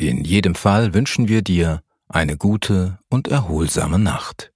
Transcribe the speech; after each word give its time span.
In 0.00 0.24
jedem 0.24 0.54
Fall 0.54 0.94
wünschen 0.94 1.28
wir 1.28 1.42
dir 1.42 1.82
eine 2.08 2.38
gute 2.38 2.98
und 3.10 3.28
erholsame 3.28 3.98
Nacht. 3.98 4.50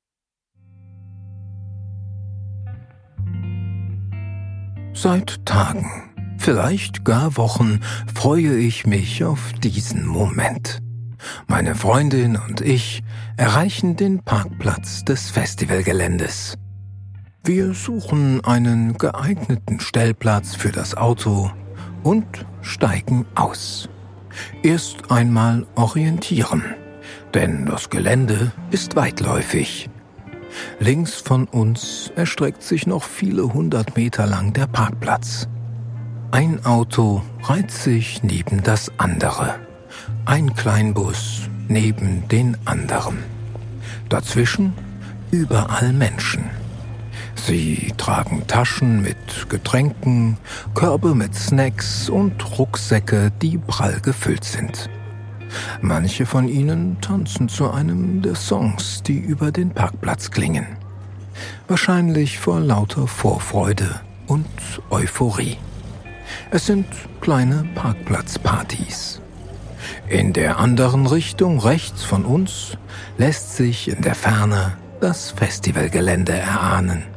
Seit 4.95 5.45
Tagen, 5.45 5.87
vielleicht 6.39 7.05
gar 7.05 7.37
Wochen, 7.37 7.81
freue 8.15 8.57
ich 8.57 8.87
mich 8.87 9.23
auf 9.23 9.53
diesen 9.63 10.07
Moment. 10.07 10.79
Meine 11.47 11.75
Freundin 11.75 12.37
und 12.39 12.63
ich 12.63 13.03
erreichen 13.37 13.97
den 13.97 14.23
Parkplatz 14.23 15.05
des 15.05 15.31
Festivalgeländes. 15.31 16.57
Wir 17.43 17.75
suchen 17.75 18.43
einen 18.47 18.97
geeigneten 18.97 19.79
Stellplatz 19.79 20.55
für 20.55 20.73
das 20.73 20.97
Auto 20.97 21.51
und 22.03 22.47
steigen 22.63 23.27
aus. 23.35 23.91
Erst 24.63 25.11
einmal 25.11 25.67
orientieren, 25.75 26.63
denn 27.35 27.67
das 27.67 27.91
Gelände 27.91 28.53
ist 28.71 28.97
weitläufig. 28.97 29.89
Links 30.79 31.15
von 31.15 31.47
uns 31.47 32.13
erstreckt 32.17 32.63
sich 32.63 32.87
noch 32.87 33.03
viele 33.03 33.53
hundert 33.53 33.97
Meter 33.97 34.27
lang 34.27 34.53
der 34.53 34.67
Parkplatz. 34.67 35.49
Ein 36.31 36.65
Auto 36.65 37.23
reiht 37.43 37.71
sich 37.71 38.23
neben 38.23 38.63
das 38.63 38.91
andere. 38.99 39.57
Ein 40.25 40.55
Kleinbus 40.55 41.49
neben 41.69 42.27
den 42.29 42.57
anderen. 42.65 43.19
Dazwischen 44.09 44.73
überall 45.31 45.93
Menschen. 45.93 46.51
Sie 47.47 47.93
tragen 47.99 48.47
Taschen 48.47 49.03
mit 49.03 49.51
Getränken, 49.51 50.39
Körbe 50.75 51.15
mit 51.15 51.35
Snacks 51.35 52.09
und 52.09 52.59
Rucksäcke, 52.59 53.33
die 53.43 53.59
prall 53.59 54.01
gefüllt 54.01 54.45
sind. 54.45 54.89
Manche 55.83 56.25
von 56.25 56.49
ihnen 56.49 56.99
tanzen 57.03 57.51
zu 57.51 57.71
einem 57.71 58.23
der 58.23 58.35
Songs, 58.35 59.03
die 59.03 59.19
über 59.19 59.53
den 59.53 59.71
Parkplatz 59.71 60.31
klingen. 60.31 60.67
Wahrscheinlich 61.69 62.39
vor 62.39 62.61
lauter 62.61 63.07
Vorfreude 63.07 64.01
und 64.27 64.47
Euphorie. 64.89 65.59
Es 66.51 66.65
sind 66.65 66.87
kleine 67.21 67.67
Parkplatzpartys. 67.75 69.21
In 70.09 70.33
der 70.33 70.59
anderen 70.59 71.07
Richtung 71.07 71.59
rechts 71.59 72.05
von 72.05 72.25
uns 72.25 72.79
lässt 73.19 73.55
sich 73.55 73.89
in 73.89 74.01
der 74.01 74.15
Ferne 74.15 74.79
das 75.03 75.31
Festivalgelände 75.33 76.33
erahnen. 76.33 77.14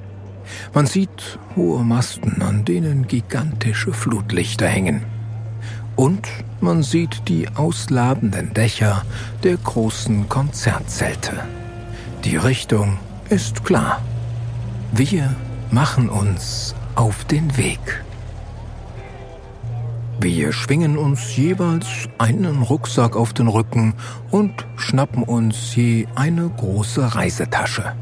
Man 0.73 0.85
sieht 0.85 1.39
hohe 1.55 1.83
Masten, 1.83 2.41
an 2.41 2.65
denen 2.65 3.07
gigantische 3.07 3.93
Flutlichter 3.93 4.67
hängen. 4.67 5.03
Und 5.95 6.27
man 6.61 6.83
sieht 6.83 7.27
die 7.27 7.47
ausladenden 7.55 8.53
Dächer 8.53 9.03
der 9.43 9.57
großen 9.57 10.29
Konzertzelte. 10.29 11.43
Die 12.23 12.37
Richtung 12.37 12.99
ist 13.29 13.63
klar. 13.63 14.01
Wir 14.91 15.35
machen 15.71 16.09
uns 16.09 16.75
auf 16.95 17.25
den 17.25 17.57
Weg. 17.57 18.03
Wir 20.19 20.51
schwingen 20.51 20.97
uns 20.97 21.35
jeweils 21.35 21.87
einen 22.17 22.63
Rucksack 22.63 23.15
auf 23.15 23.33
den 23.33 23.47
Rücken 23.47 23.93
und 24.31 24.65
schnappen 24.75 25.23
uns 25.23 25.75
je 25.75 26.07
eine 26.15 26.49
große 26.49 27.15
Reisetasche. 27.15 27.93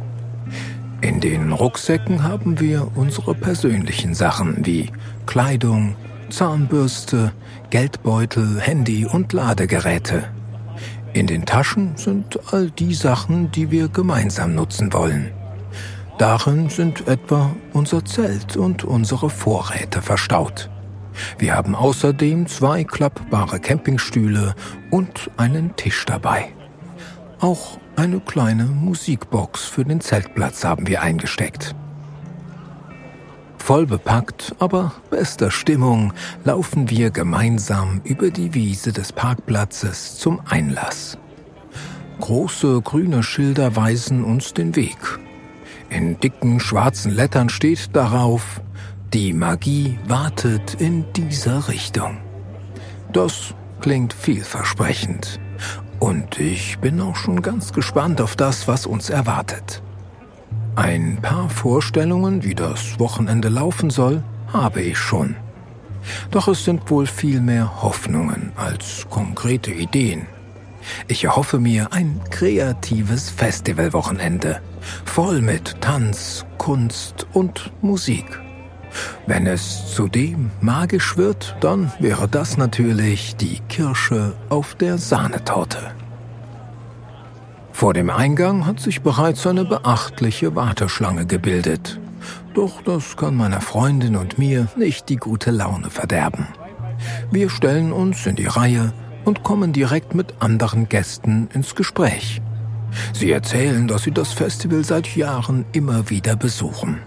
In 1.02 1.20
den 1.20 1.52
Rucksäcken 1.52 2.24
haben 2.24 2.60
wir 2.60 2.88
unsere 2.96 3.36
persönlichen 3.36 4.14
Sachen 4.14 4.66
wie 4.66 4.90
Kleidung, 5.26 5.96
Zahnbürste, 6.30 7.32
Geldbeutel, 7.70 8.60
Handy 8.60 9.06
und 9.06 9.34
Ladegeräte. 9.34 10.24
In 11.14 11.28
den 11.28 11.46
Taschen 11.46 11.96
sind 11.96 12.40
all 12.52 12.72
die 12.72 12.94
Sachen, 12.94 13.52
die 13.52 13.72
wir 13.72 13.88
gemeinsam 13.88 14.56
nutzen 14.56 14.92
wollen. 14.94 15.32
Darin 16.18 16.70
sind 16.70 17.08
etwa 17.08 17.56
unser 17.74 18.04
Zelt 18.06 18.58
und 18.58 18.84
unsere 18.84 19.30
Vorräte 19.30 20.02
verstaut. 20.02 20.70
Wir 21.38 21.56
haben 21.56 21.76
außerdem 21.76 22.48
zwei 22.48 22.84
klappbare 22.84 23.60
Campingstühle 23.60 24.56
und 24.92 25.30
einen 25.38 25.76
Tisch 25.76 26.06
dabei. 26.06 26.55
Auch 27.40 27.78
eine 27.96 28.20
kleine 28.20 28.66
Musikbox 28.66 29.66
für 29.66 29.84
den 29.84 30.02
Zeltplatz 30.02 30.64
haben 30.64 30.88
wir 30.88 31.02
eingesteckt. 31.02 31.76
Voll 33.58 33.88
bepackt, 33.88 34.56
aber 34.60 34.94
bester 35.10 35.50
Stimmung 35.50 36.14
laufen 36.44 36.90
wir 36.90 37.10
gemeinsam 37.10 38.00
über 38.04 38.30
die 38.30 38.54
Wiese 38.54 38.94
des 38.94 39.12
Parkplatzes 39.12 40.18
zum 40.18 40.40
Einlass. 40.46 41.18
Große 42.20 42.82
grüne 42.82 43.24
Schilder 43.24 43.76
weisen 43.76 44.24
uns 44.24 44.54
den 44.54 44.76
Weg. 44.76 44.98
In 45.90 46.20
dicken 46.20 46.60
schwarzen 46.60 47.12
Lettern 47.12 47.50
steht 47.50 47.96
darauf, 47.96 48.62
die 49.14 49.34
Magie 49.34 49.98
wartet 50.08 50.76
in 50.76 51.12
dieser 51.14 51.68
Richtung. 51.68 52.18
Das 53.12 53.54
klingt 53.82 54.14
vielversprechend. 54.14 55.40
Und 56.00 56.40
ich 56.40 56.78
bin 56.80 57.02
auch 57.02 57.16
schon 57.16 57.42
ganz 57.42 57.74
gespannt 57.74 58.22
auf 58.22 58.36
das, 58.36 58.68
was 58.68 58.86
uns 58.86 59.10
erwartet. 59.10 59.82
Ein 60.76 61.20
paar 61.22 61.50
Vorstellungen, 61.50 62.44
wie 62.44 62.56
das 62.56 63.00
Wochenende 63.00 63.50
laufen 63.50 63.90
soll, 63.90 64.24
habe 64.52 64.82
ich 64.82 64.98
schon. 64.98 65.36
Doch 66.32 66.48
es 66.48 66.66
sind 66.66 66.90
wohl 66.90 67.08
viel 67.08 67.40
mehr 67.42 67.82
Hoffnungen 67.82 68.52
als 68.56 69.08
konkrete 69.10 69.72
Ideen. 69.72 70.28
Ich 71.08 71.24
erhoffe 71.24 71.60
mir 71.60 71.94
ein 71.94 72.22
kreatives 72.30 73.30
Festivalwochenende, 73.30 74.62
voll 75.04 75.42
mit 75.42 75.82
Tanz, 75.82 76.46
Kunst 76.58 77.26
und 77.34 77.72
Musik. 77.82 78.45
Wenn 79.28 79.48
es 79.48 79.94
zudem 79.94 80.52
magisch 80.62 81.18
wird, 81.18 81.56
dann 81.60 81.92
wäre 82.00 82.28
das 82.28 82.58
natürlich 82.58 83.36
die 83.36 83.60
Kirsche 83.70 84.34
auf 84.50 84.76
der 84.76 84.98
Sahnetorte. 84.98 85.80
Vor 87.72 87.94
dem 87.94 88.10
Eingang 88.10 88.66
hat 88.66 88.80
sich 88.80 89.02
bereits 89.02 89.46
eine 89.46 89.66
beachtliche 89.66 90.56
Warteschlange 90.56 91.26
gebildet. 91.26 92.00
Doch 92.54 92.82
das 92.82 93.18
kann 93.18 93.36
meiner 93.36 93.60
Freundin 93.60 94.16
und 94.16 94.38
mir 94.38 94.68
nicht 94.78 95.10
die 95.10 95.18
gute 95.18 95.52
Laune 95.52 95.90
verderben. 95.90 96.48
Wir 97.32 97.50
stellen 97.50 97.92
uns 97.92 98.26
in 98.26 98.38
die 98.38 98.46
Reihe 98.46 98.94
und 99.26 99.44
kommen 99.44 99.74
direkt 99.74 100.16
mit 100.16 100.36
anderen 100.40 100.88
Gästen 100.88 101.50
ins 101.54 101.76
Gespräch. 101.76 102.42
Sie 103.12 103.32
erzählen, 103.32 103.88
dass 103.88 104.04
sie 104.04 104.12
das 104.12 104.32
Festival 104.32 104.86
seit 104.86 105.16
Jahren 105.16 105.66
immer 105.74 106.10
wieder 106.10 106.36
besuchen. 106.36 107.00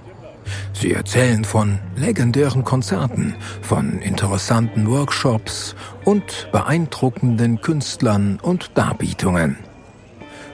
Sie 0.72 0.92
erzählen 0.92 1.44
von 1.44 1.78
legendären 1.96 2.64
Konzerten, 2.64 3.34
von 3.62 3.98
interessanten 4.00 4.88
Workshops 4.90 5.74
und 6.04 6.48
beeindruckenden 6.52 7.60
Künstlern 7.60 8.38
und 8.40 8.70
Darbietungen. 8.76 9.56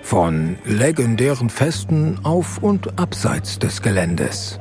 Von 0.03 0.57
legendären 0.65 1.49
Festen 1.49 2.21
auf 2.25 2.59
und 2.59 2.99
abseits 2.99 3.59
des 3.59 3.81
Geländes. 3.81 4.59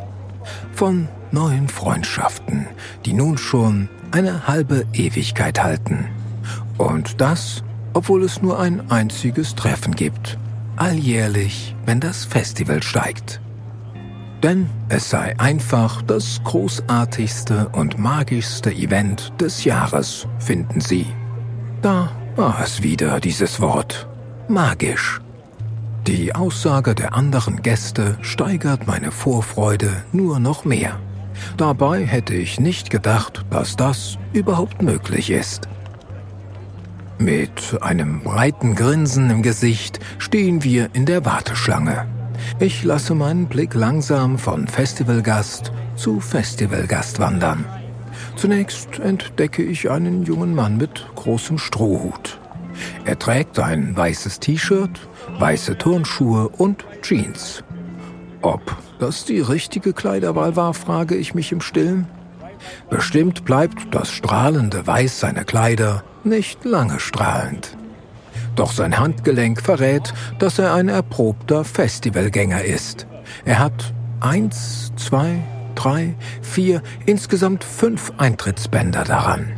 Von 0.74 1.08
neuen 1.31 1.68
Freundschaften, 1.68 2.68
die 3.06 3.13
nun 3.13 3.38
schon 3.38 3.90
eine 4.12 4.48
halbe 4.48 4.86
Ewigkeit 4.94 5.62
halten. 5.62 6.06
Und 6.78 7.19
das, 7.19 7.63
obwohl 7.94 8.24
es 8.24 8.42
nur 8.42 8.60
ein 8.60 8.90
einziges 8.92 9.56
Treffen 9.56 9.96
gibt. 9.96 10.38
Alljährlich, 10.75 11.75
wenn 11.86 12.00
das 12.00 12.25
Festival 12.25 12.81
steigt. 12.81 13.42
Denn 14.44 14.69
es 14.90 15.10
sei 15.10 15.34
einfach 15.40 16.01
das 16.01 16.42
großartigste 16.44 17.69
und 17.69 17.98
magischste 17.98 18.74
Event 18.74 19.31
des 19.40 19.63
Jahres, 19.63 20.28
finden 20.38 20.81
sie. 20.81 21.07
Da 21.81 22.12
war 22.36 22.60
es 22.62 22.84
wieder 22.84 23.22
dieses 23.22 23.62
Wort. 23.62 24.07
Magisch. 24.50 25.22
Die 26.07 26.36
Aussage 26.36 26.94
der 26.94 27.13
anderen 27.13 27.62
Gäste 27.62 28.18
steigert 28.22 28.86
meine 28.86 29.13
Vorfreude 29.13 30.04
nur 30.12 30.40
noch 30.40 30.66
mehr. 30.66 31.00
Dabei 31.56 32.06
hätte 32.06 32.34
ich 32.34 32.60
nicht 32.60 32.89
gedacht, 32.89 33.46
dass 33.50 33.78
das 33.78 34.18
überhaupt 34.34 34.81
möglich 34.81 35.30
ist. 35.30 35.69
Mit 37.18 37.78
einem 37.81 38.22
breiten 38.22 38.75
Grinsen 38.75 39.30
im 39.30 39.42
Gesicht 39.42 40.01
stehen 40.18 40.63
wir 40.63 40.89
in 40.94 41.06
der 41.06 41.24
Warteschlange. 41.24 42.06
Ich 42.60 42.84
lasse 42.84 43.16
meinen 43.16 43.48
Blick 43.48 43.74
langsam 43.74 44.38
von 44.38 44.68
Festivalgast 44.68 45.72
zu 45.95 46.19
Festivalgast 46.19 47.19
wandern. 47.19 47.66
Zunächst 48.36 49.00
entdecke 49.00 49.63
ich 49.63 49.90
einen 49.90 50.24
jungen 50.24 50.56
Mann 50.56 50.78
mit 50.78 51.06
großem 51.16 51.57
Strohhut. 51.57 52.40
Er 53.06 53.18
trägt 53.19 53.60
ein 53.60 53.95
weißes 53.95 54.40
T-Shirt, 54.40 55.07
weiße 55.40 55.78
Turnschuhe 55.78 56.50
und 56.50 56.86
Jeans. 57.01 57.63
Ob 58.42 58.75
das 59.00 59.25
die 59.25 59.39
richtige 59.39 59.94
Kleiderwahl 59.94 60.56
war, 60.56 60.74
frage 60.74 61.16
ich 61.16 61.34
mich 61.34 61.51
im 61.51 61.62
Stillen. 61.62 62.07
Bestimmt 62.89 63.46
bleibt 63.46 63.94
das 63.94 64.12
strahlende 64.12 64.86
Weiß 64.88 65.19
seiner 65.19 65.44
Kleider 65.44 66.04
nicht 66.24 66.63
lange 66.66 67.00
strahlend. 67.00 67.78
Doch 68.56 68.72
sein 68.72 68.98
Handgelenk 68.98 69.62
verrät, 69.62 70.14
dass 70.40 70.60
er 70.60 70.74
ein 70.74 70.90
erprobter 70.90 71.64
Festivalgänger 71.64 72.64
ist. 72.64 73.08
Er 73.46 73.60
hat 73.60 73.94
eins, 74.20 74.92
zwei, 74.96 75.40
drei, 75.76 76.16
vier, 76.42 76.82
insgesamt 77.06 77.64
fünf 77.64 78.12
Eintrittsbänder 78.18 79.04
daran. 79.04 79.54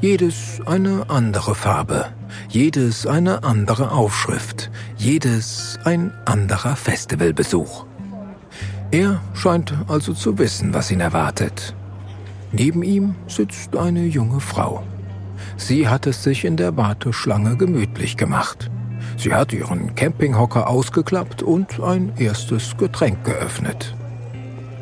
Jedes 0.00 0.60
eine 0.66 1.08
andere 1.08 1.54
Farbe, 1.54 2.06
jedes 2.48 3.06
eine 3.06 3.44
andere 3.44 3.90
Aufschrift, 3.90 4.70
jedes 4.96 5.78
ein 5.84 6.12
anderer 6.24 6.76
Festivalbesuch. 6.76 7.84
Er 8.90 9.20
scheint 9.34 9.74
also 9.88 10.14
zu 10.14 10.38
wissen, 10.38 10.74
was 10.74 10.90
ihn 10.90 11.00
erwartet. 11.00 11.74
Neben 12.52 12.82
ihm 12.82 13.14
sitzt 13.28 13.76
eine 13.76 14.04
junge 14.04 14.40
Frau. 14.40 14.82
Sie 15.60 15.86
hat 15.86 16.06
es 16.06 16.22
sich 16.22 16.46
in 16.46 16.56
der 16.56 16.78
Warteschlange 16.78 17.54
gemütlich 17.54 18.16
gemacht. 18.16 18.70
Sie 19.18 19.34
hat 19.34 19.52
ihren 19.52 19.94
Campinghocker 19.94 20.66
ausgeklappt 20.66 21.42
und 21.42 21.80
ein 21.80 22.12
erstes 22.16 22.78
Getränk 22.78 23.24
geöffnet. 23.24 23.94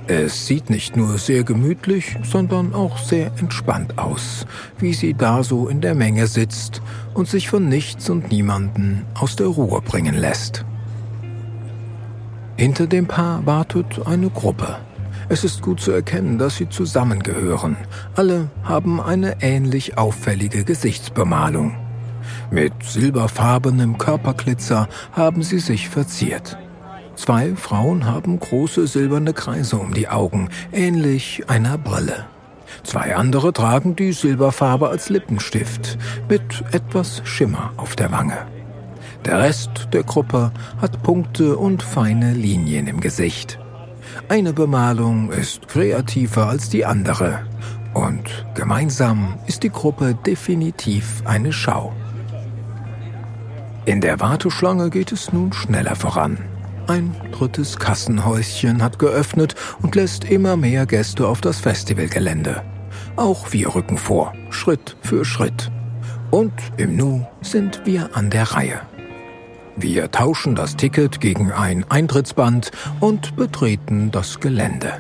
Es 0.07 0.47
sieht 0.47 0.71
nicht 0.71 0.97
nur 0.97 1.19
sehr 1.19 1.43
gemütlich, 1.43 2.17
sondern 2.23 2.75
auch 2.75 2.97
sehr 2.97 3.33
entspannt 3.39 3.99
aus, 3.99 4.47
wie 4.79 4.95
sie 4.95 5.15
da 5.15 5.43
so 5.43 5.67
in 5.67 5.81
der 5.81 5.97
Menge 5.97 6.29
sitzt 6.29 6.81
und 7.13 7.29
sich 7.29 7.51
von 7.51 7.69
nichts 7.69 8.09
und 8.09 8.31
niemanden 8.31 9.05
aus 9.15 9.35
der 9.35 9.49
Ruhe 9.49 9.83
bringen 9.83 10.15
lässt. 10.15 10.65
Hinter 12.57 12.87
dem 12.87 13.07
Paar 13.07 13.45
wartet 13.45 14.07
eine 14.07 14.31
Gruppe. 14.31 14.79
Es 15.31 15.45
ist 15.45 15.61
gut 15.61 15.81
zu 15.81 15.93
erkennen, 15.93 16.39
dass 16.39 16.57
sie 16.57 16.71
zusammengehören. 16.71 17.77
Alle 18.17 18.49
haben 18.63 18.99
eine 19.01 19.43
ähnlich 19.43 19.99
auffällige 19.99 20.65
Gesichtsbemalung. 20.65 21.77
Mit 22.51 22.73
silberfarbenem 22.83 23.99
Körperglitzer 23.99 24.89
haben 25.13 25.43
sie 25.43 25.59
sich 25.59 25.91
verziert. 25.91 26.57
Zwei 27.15 27.55
Frauen 27.57 28.07
haben 28.07 28.41
große 28.41 28.87
silberne 28.87 29.35
Kreise 29.35 29.77
um 29.77 29.93
die 29.93 30.09
Augen, 30.09 30.49
ähnlich 30.73 31.45
einer 31.49 31.77
Brille. 31.77 32.25
Zwei 32.83 33.15
andere 33.15 33.53
tragen 33.53 33.97
die 33.97 34.13
Silberfarbe 34.13 34.89
als 34.89 35.11
Lippenstift 35.11 35.99
mit 36.29 36.65
etwas 36.71 37.21
Schimmer 37.25 37.73
auf 37.77 37.97
der 37.97 38.13
Wange. 38.13 38.47
Der 39.27 39.41
Rest 39.41 39.89
der 39.93 40.05
Gruppe 40.05 40.53
hat 40.81 41.03
Punkte 41.03 41.57
und 41.57 41.83
feine 41.83 42.33
Linien 42.33 42.87
im 42.87 43.01
Gesicht. 43.01 43.59
Eine 44.31 44.53
Bemalung 44.53 45.33
ist 45.33 45.69
kreativer 45.69 46.49
als 46.49 46.69
die 46.69 46.85
andere 46.85 47.47
und 47.95 48.45
gemeinsam 48.55 49.39
ist 49.47 49.63
die 49.63 49.71
Gruppe 49.71 50.15
definitiv 50.15 51.23
eine 51.25 51.51
Schau. 51.51 51.95
In 53.87 54.03
der 54.03 54.21
Warteschlange 54.21 54.91
geht 54.91 55.13
es 55.13 55.33
nun 55.33 55.55
schneller 55.55 55.97
voran. 55.97 56.37
Ein 56.89 57.17
drittes 57.33 57.79
Kassenhäuschen 57.79 58.83
hat 58.83 58.99
geöffnet 58.99 59.55
und 59.81 59.95
lässt 59.95 60.25
immer 60.25 60.59
mehr 60.59 60.85
Gäste 60.85 61.27
auf 61.27 61.41
das 61.41 61.61
Festivalgelände. 61.61 62.63
Auch 63.17 63.55
wir 63.55 63.75
rücken 63.75 63.97
vor, 63.97 64.35
Schritt 64.51 64.99
für 65.01 65.25
Schritt. 65.25 65.71
Und 66.31 66.53
im 66.77 66.97
Nu 66.97 67.27
sind 67.41 67.81
wir 67.87 68.15
an 68.15 68.29
der 68.29 68.53
Reihe. 68.53 68.83
Wir 69.81 70.11
tauschen 70.11 70.57
das 70.57 70.75
Ticket 70.75 71.21
gegen 71.21 71.53
ein 71.53 71.89
Eintrittsband 71.89 72.73
und 72.99 73.37
betreten 73.37 74.11
das 74.11 74.41
Gelände. 74.41 74.95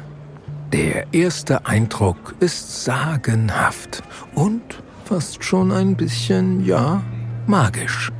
Der 0.72 1.12
erste 1.12 1.66
Eindruck 1.66 2.36
ist 2.38 2.84
sagenhaft 2.84 4.04
und 4.36 4.62
fast 5.04 5.42
schon 5.42 5.72
ein 5.72 5.96
bisschen, 5.96 6.64
ja, 6.64 7.02
magisch. 7.48 8.12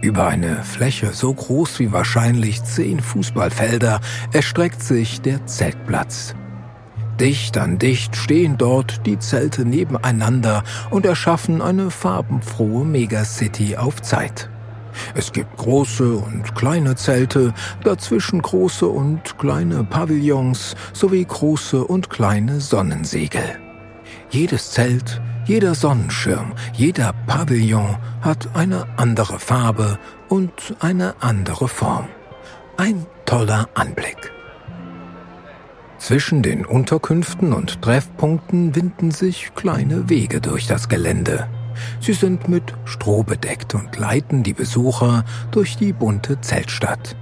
Über 0.00 0.26
eine 0.26 0.64
Fläche 0.64 1.12
so 1.12 1.32
groß 1.32 1.78
wie 1.78 1.92
wahrscheinlich 1.92 2.64
zehn 2.64 2.98
Fußballfelder 2.98 4.00
erstreckt 4.32 4.82
sich 4.82 5.20
der 5.20 5.46
Zeltplatz. 5.46 6.34
Dicht 7.20 7.56
an 7.58 7.78
dicht 7.78 8.16
stehen 8.16 8.58
dort 8.58 9.06
die 9.06 9.20
Zelte 9.20 9.64
nebeneinander 9.64 10.64
und 10.90 11.06
erschaffen 11.06 11.62
eine 11.62 11.92
farbenfrohe 11.92 12.84
Megacity 12.84 13.76
auf 13.76 14.02
Zeit. 14.02 14.50
Es 15.14 15.32
gibt 15.32 15.56
große 15.56 16.16
und 16.16 16.54
kleine 16.54 16.96
Zelte, 16.96 17.52
dazwischen 17.84 18.42
große 18.42 18.86
und 18.86 19.38
kleine 19.38 19.84
Pavillons 19.84 20.74
sowie 20.92 21.24
große 21.24 21.84
und 21.84 22.10
kleine 22.10 22.60
Sonnensegel. 22.60 23.58
Jedes 24.30 24.70
Zelt 24.70 25.20
jeder 25.46 25.76
Sonnenschirm, 25.76 26.54
jeder 26.72 27.12
Pavillon 27.28 27.96
hat 28.20 28.48
eine 28.54 28.84
andere 28.96 29.38
Farbe 29.38 29.96
und 30.28 30.74
eine 30.80 31.14
andere 31.20 31.68
Form. 31.68 32.08
Ein 32.76 33.06
toller 33.26 33.68
Anblick. 33.74 34.32
Zwischen 35.98 36.42
den 36.42 36.66
Unterkünften 36.66 37.52
und 37.52 37.80
Treffpunkten 37.80 38.74
winden 38.74 39.12
sich 39.12 39.52
kleine 39.54 40.08
Wege 40.08 40.40
durch 40.40 40.66
das 40.66 40.88
Gelände. 40.88 41.48
Sie 42.00 42.12
sind 42.12 42.48
mit 42.48 42.74
Stroh 42.84 43.22
bedeckt 43.22 43.74
und 43.74 43.96
leiten 43.96 44.42
die 44.42 44.54
Besucher 44.54 45.24
durch 45.50 45.76
die 45.76 45.92
bunte 45.92 46.40
Zeltstadt. 46.40 47.16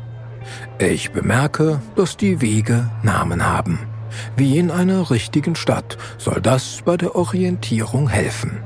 Ich 0.78 1.12
bemerke, 1.12 1.80
dass 1.96 2.16
die 2.16 2.40
Wege 2.40 2.90
Namen 3.02 3.44
haben. 3.44 3.78
Wie 4.36 4.58
in 4.58 4.70
einer 4.70 5.10
richtigen 5.10 5.56
Stadt 5.56 5.96
soll 6.18 6.40
das 6.40 6.82
bei 6.84 6.96
der 6.96 7.16
Orientierung 7.16 8.08
helfen. 8.08 8.60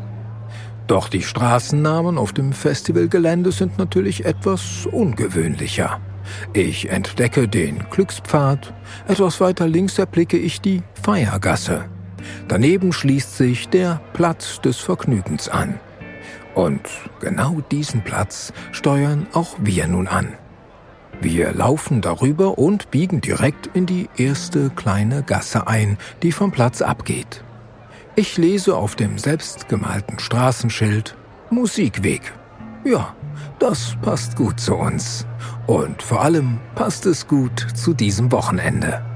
Doch 0.87 1.09
die 1.09 1.23
Straßennamen 1.23 2.17
auf 2.17 2.33
dem 2.33 2.53
Festivalgelände 2.53 3.53
sind 3.53 3.79
natürlich 3.79 4.25
etwas 4.25 4.87
ungewöhnlicher. 4.91 6.01
Ich 6.53 6.91
entdecke 6.91 7.47
den 7.49 7.85
Glückspfad, 7.91 8.73
etwas 9.07 9.41
weiter 9.41 9.67
links 9.67 9.99
erblicke 9.99 10.39
ich 10.39 10.61
die 10.61 10.83
Feiergasse. 11.03 11.85
Daneben 12.49 12.93
schließt 12.93 13.37
sich 13.37 13.69
der 13.69 14.01
Platz 14.13 14.61
des 14.61 14.79
Vergnügens 14.79 15.49
an. 15.49 15.81
Und 16.55 16.81
genau 17.21 17.61
diesen 17.71 18.03
Platz 18.03 18.53
steuern 18.73 19.27
auch 19.33 19.57
wir 19.59 19.87
nun 19.87 20.09
an. 20.09 20.35
Wir 21.21 21.53
laufen 21.53 22.01
darüber 22.01 22.59
und 22.59 22.91
biegen 22.91 23.21
direkt 23.21 23.69
in 23.75 23.87
die 23.87 24.09
erste 24.17 24.71
kleine 24.71 25.23
Gasse 25.23 25.67
ein, 25.67 25.99
die 26.23 26.33
vom 26.33 26.53
Platz 26.53 26.81
abgeht. 26.81 27.43
Ich 28.15 28.37
lese 28.37 28.77
auf 28.77 28.97
dem 28.97 29.19
selbstgemalten 29.19 30.19
Straßenschild 30.19 31.17
Musikweg. 31.51 32.33
Ja, 32.85 33.15
das 33.59 33.97
passt 34.03 34.37
gut 34.37 34.61
zu 34.61 34.75
uns. 34.75 35.27
Und 35.67 36.03
vor 36.03 36.23
allem 36.23 36.59
passt 36.75 37.07
es 37.07 37.27
gut 37.27 37.67
zu 37.75 37.95
diesem 37.95 38.31
Wochenende. 38.33 39.08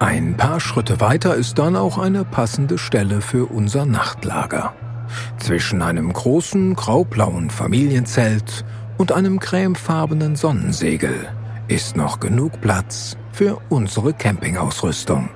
Ein 0.00 0.36
paar 0.36 0.60
Schritte 0.60 1.00
weiter 1.00 1.34
ist 1.34 1.58
dann 1.58 1.74
auch 1.74 1.98
eine 1.98 2.24
passende 2.24 2.78
Stelle 2.78 3.20
für 3.20 3.46
unser 3.46 3.84
Nachtlager. 3.84 4.72
Zwischen 5.38 5.82
einem 5.82 6.12
großen 6.12 6.74
graublauen 6.76 7.50
Familienzelt 7.50 8.64
und 8.96 9.10
einem 9.10 9.40
cremefarbenen 9.40 10.36
Sonnensegel 10.36 11.28
ist 11.66 11.96
noch 11.96 12.20
genug 12.20 12.60
Platz 12.60 13.16
für 13.32 13.58
unsere 13.70 14.12
Campingausrüstung. 14.12 15.30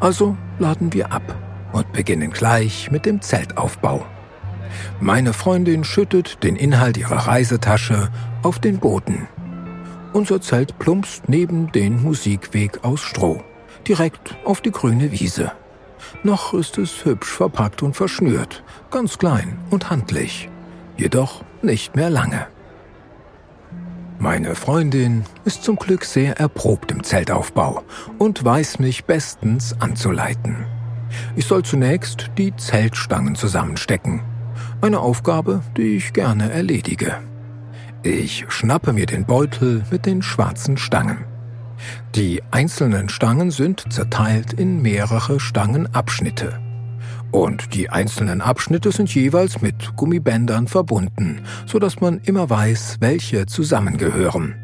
Also 0.00 0.36
laden 0.58 0.92
wir 0.92 1.12
ab 1.12 1.34
und 1.72 1.90
beginnen 1.94 2.32
gleich 2.32 2.90
mit 2.90 3.06
dem 3.06 3.22
Zeltaufbau. 3.22 4.04
Meine 5.00 5.32
Freundin 5.32 5.82
schüttet 5.82 6.42
den 6.42 6.56
Inhalt 6.56 6.98
ihrer 6.98 7.26
Reisetasche 7.26 8.10
auf 8.42 8.58
den 8.58 8.78
Boden. 8.78 9.28
Unser 10.16 10.40
Zelt 10.40 10.78
plumpst 10.78 11.28
neben 11.28 11.70
den 11.72 12.02
Musikweg 12.02 12.82
aus 12.84 13.02
Stroh, 13.02 13.42
direkt 13.86 14.34
auf 14.46 14.62
die 14.62 14.70
grüne 14.70 15.12
Wiese. 15.12 15.52
Noch 16.22 16.54
ist 16.54 16.78
es 16.78 17.04
hübsch 17.04 17.30
verpackt 17.30 17.82
und 17.82 17.94
verschnürt, 17.94 18.64
ganz 18.90 19.18
klein 19.18 19.58
und 19.68 19.90
handlich. 19.90 20.48
Jedoch 20.96 21.44
nicht 21.60 21.96
mehr 21.96 22.08
lange. 22.08 22.46
Meine 24.18 24.54
Freundin 24.54 25.24
ist 25.44 25.64
zum 25.64 25.76
Glück 25.76 26.06
sehr 26.06 26.40
erprobt 26.40 26.92
im 26.92 27.04
Zeltaufbau 27.04 27.82
und 28.16 28.42
weiß 28.42 28.78
mich 28.78 29.04
bestens 29.04 29.78
anzuleiten. 29.80 30.64
Ich 31.36 31.44
soll 31.44 31.62
zunächst 31.62 32.30
die 32.38 32.56
Zeltstangen 32.56 33.34
zusammenstecken. 33.34 34.22
Eine 34.80 35.00
Aufgabe, 35.00 35.60
die 35.76 35.98
ich 35.98 36.14
gerne 36.14 36.50
erledige. 36.50 37.18
Ich 38.08 38.44
schnappe 38.46 38.92
mir 38.92 39.06
den 39.06 39.24
Beutel 39.24 39.82
mit 39.90 40.06
den 40.06 40.22
schwarzen 40.22 40.76
Stangen. 40.76 41.24
Die 42.14 42.40
einzelnen 42.52 43.08
Stangen 43.08 43.50
sind 43.50 43.92
zerteilt 43.92 44.52
in 44.52 44.80
mehrere 44.80 45.40
Stangenabschnitte. 45.40 46.60
Und 47.32 47.74
die 47.74 47.90
einzelnen 47.90 48.42
Abschnitte 48.42 48.92
sind 48.92 49.12
jeweils 49.12 49.60
mit 49.60 49.96
Gummibändern 49.96 50.68
verbunden, 50.68 51.40
so 51.66 51.80
dass 51.80 52.00
man 52.00 52.20
immer 52.20 52.48
weiß, 52.48 52.98
welche 53.00 53.46
zusammengehören. 53.46 54.54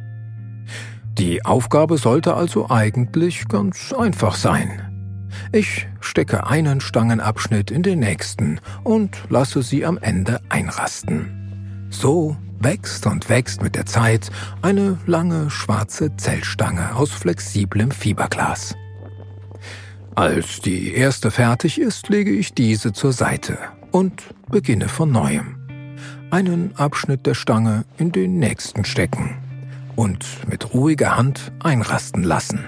Die 1.19 1.45
Aufgabe 1.45 1.99
sollte 1.99 2.35
also 2.35 2.71
eigentlich 2.71 3.49
ganz 3.49 3.93
einfach 3.93 4.37
sein. 4.37 5.29
Ich 5.51 5.89
stecke 5.99 6.47
einen 6.47 6.81
Stangenabschnitt 6.81 7.73
in 7.73 7.83
den 7.83 7.99
nächsten 7.99 8.61
und 8.85 9.19
lasse 9.31 9.65
sie 9.65 9.85
am 9.85 9.99
Ende 9.99 10.41
einrasten. 10.49 11.89
So 11.91 12.37
wächst 12.65 13.07
und 13.07 13.29
wächst 13.29 13.63
mit 13.63 13.75
der 13.75 13.87
Zeit 13.87 14.31
eine 14.63 14.99
lange 15.07 15.51
schwarze 15.51 16.17
Zellstange 16.17 16.95
aus 16.95 17.11
flexiblem 17.11 17.91
Fiberglas. 17.91 18.75
Als 20.15 20.61
die 20.61 20.95
erste 20.95 21.31
fertig 21.31 21.81
ist, 21.81 22.09
lege 22.09 22.31
ich 22.31 22.53
diese 22.53 22.93
zur 22.93 23.13
Seite 23.13 23.59
und 23.91 24.35
beginne 24.51 24.89
von 24.89 25.11
neuem. 25.11 25.57
Einen 26.31 26.77
Abschnitt 26.77 27.27
der 27.27 27.35
Stange 27.35 27.85
in 27.97 28.13
den 28.13 28.39
nächsten 28.39 28.85
stecken 28.85 29.37
und 29.97 30.27
mit 30.49 30.75
ruhiger 30.75 31.17
Hand 31.17 31.53
einrasten 31.61 32.23
lassen. 32.23 32.65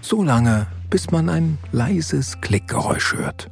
So 0.00 0.22
lange, 0.22 0.66
bis 0.90 1.10
man 1.10 1.28
ein 1.28 1.58
leises 1.72 2.40
Klickgeräusch 2.40 3.14
hört. 3.14 3.50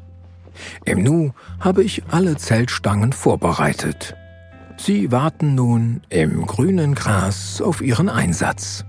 Im 0.85 1.03
Nu 1.03 1.33
habe 1.59 1.83
ich 1.83 2.03
alle 2.11 2.37
Zeltstangen 2.37 3.13
vorbereitet. 3.13 4.15
Sie 4.83 5.13
warten 5.13 5.55
nun 5.55 6.01
im 6.09 6.47
grünen 6.47 6.95
Gras 6.95 7.61
auf 7.61 7.83
ihren 7.83 8.09
Einsatz. 8.09 8.87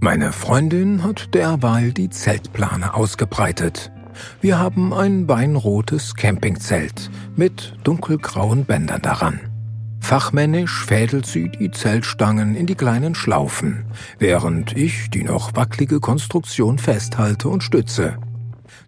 Meine 0.00 0.32
Freundin 0.32 1.04
hat 1.04 1.34
derweil 1.34 1.92
die 1.92 2.08
Zeltplane 2.08 2.94
ausgebreitet. 2.94 3.92
Wir 4.40 4.58
haben 4.58 4.94
ein 4.94 5.28
weinrotes 5.28 6.14
Campingzelt 6.14 7.10
mit 7.36 7.74
dunkelgrauen 7.84 8.64
Bändern 8.64 9.02
daran. 9.02 9.40
Fachmännisch 10.00 10.86
fädelt 10.86 11.26
sie 11.26 11.50
die 11.50 11.70
Zeltstangen 11.70 12.54
in 12.54 12.64
die 12.64 12.76
kleinen 12.76 13.14
Schlaufen, 13.14 13.84
während 14.18 14.74
ich 14.74 15.10
die 15.10 15.22
noch 15.22 15.54
wackelige 15.54 16.00
Konstruktion 16.00 16.78
festhalte 16.78 17.50
und 17.50 17.62
stütze. 17.62 18.16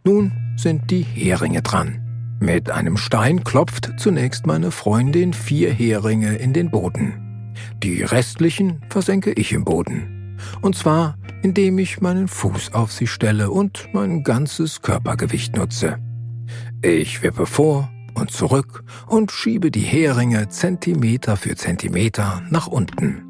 Nun 0.03 0.33
sind 0.57 0.91
die 0.91 1.03
Heringe 1.03 1.61
dran. 1.61 2.04
Mit 2.45 2.69
einem 2.69 2.99
Stein 2.99 3.43
klopft 3.43 3.95
zunächst 3.97 4.47
meine 4.47 4.71
Freundin 4.71 5.33
vier 5.33 5.73
Heringe 5.73 6.37
in 6.37 6.53
den 6.53 6.71
Boden. 6.71 7.55
Die 7.83 8.03
restlichen 8.03 8.83
versenke 8.91 9.33
ich 9.33 9.55
im 9.55 9.65
Boden. 9.65 10.37
Und 10.61 10.77
zwar, 10.77 11.17
indem 11.43 11.79
ich 11.79 12.03
meinen 12.03 12.29
Fuß 12.29 12.75
auf 12.75 12.93
sie 12.93 13.07
stelle 13.07 13.51
und 13.51 13.89
mein 13.95 14.25
ganzes 14.25 14.83
Körpergewicht 14.83 15.57
nutze. 15.57 15.97
Ich 16.83 17.23
wippe 17.23 17.47
vor 17.47 17.91
und 18.15 18.31
zurück 18.31 18.85
und 19.07 19.33
schiebe 19.33 19.71
die 19.71 19.81
Heringe 19.81 20.51
Zentimeter 20.51 21.39
für 21.39 21.57
Zentimeter 21.57 22.43
nach 22.51 22.67
unten. 22.67 23.23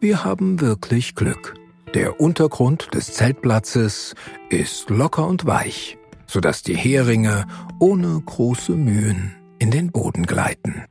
Wir 0.00 0.24
haben 0.24 0.60
wirklich 0.60 1.14
Glück. 1.14 1.54
Der 1.94 2.20
Untergrund 2.20 2.92
des 2.92 3.12
Zeltplatzes 3.12 4.16
ist 4.50 4.90
locker 4.90 5.28
und 5.28 5.46
weich, 5.46 5.96
sodass 6.32 6.62
die 6.62 6.76
Heringe 6.76 7.44
ohne 7.78 8.18
große 8.24 8.72
Mühen 8.72 9.34
in 9.58 9.70
den 9.70 9.92
Boden 9.92 10.24
gleiten. 10.24 10.84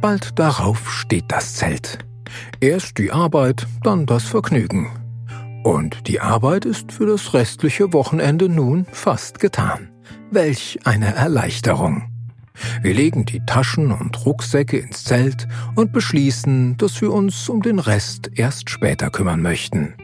Bald 0.00 0.38
darauf 0.38 0.90
steht 0.90 1.26
das 1.28 1.54
Zelt. 1.54 1.98
Erst 2.60 2.96
die 2.96 3.12
Arbeit, 3.12 3.66
dann 3.82 4.06
das 4.06 4.24
Vergnügen. 4.24 4.88
Und 5.64 6.08
die 6.08 6.20
Arbeit 6.20 6.64
ist 6.64 6.92
für 6.92 7.04
das 7.04 7.34
restliche 7.34 7.92
Wochenende 7.92 8.48
nun 8.48 8.86
fast 8.90 9.38
getan. 9.38 9.90
Welch 10.30 10.78
eine 10.84 11.14
Erleichterung. 11.14 12.04
Wir 12.80 12.94
legen 12.94 13.26
die 13.26 13.44
Taschen 13.44 13.92
und 13.92 14.24
Rucksäcke 14.24 14.78
ins 14.78 15.04
Zelt 15.04 15.46
und 15.74 15.92
beschließen, 15.92 16.78
dass 16.78 17.02
wir 17.02 17.12
uns 17.12 17.50
um 17.50 17.60
den 17.60 17.78
Rest 17.78 18.30
erst 18.34 18.70
später 18.70 19.10
kümmern 19.10 19.42
möchten. 19.42 19.94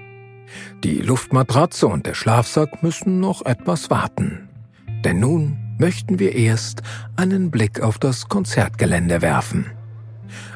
Die 0.84 0.98
Luftmatratze 0.98 1.86
und 1.86 2.06
der 2.06 2.14
Schlafsack 2.14 2.82
müssen 2.82 3.20
noch 3.20 3.44
etwas 3.44 3.90
warten. 3.90 4.48
Denn 5.04 5.20
nun 5.20 5.56
möchten 5.78 6.18
wir 6.18 6.34
erst 6.34 6.82
einen 7.16 7.50
Blick 7.50 7.80
auf 7.80 7.98
das 7.98 8.28
Konzertgelände 8.28 9.22
werfen. 9.22 9.66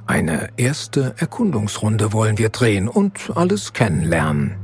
Eine 0.06 0.48
erste 0.56 1.14
Erkundungsrunde 1.18 2.12
wollen 2.12 2.38
wir 2.38 2.48
drehen 2.48 2.88
und 2.88 3.30
alles 3.34 3.72
kennenlernen. 3.72 4.56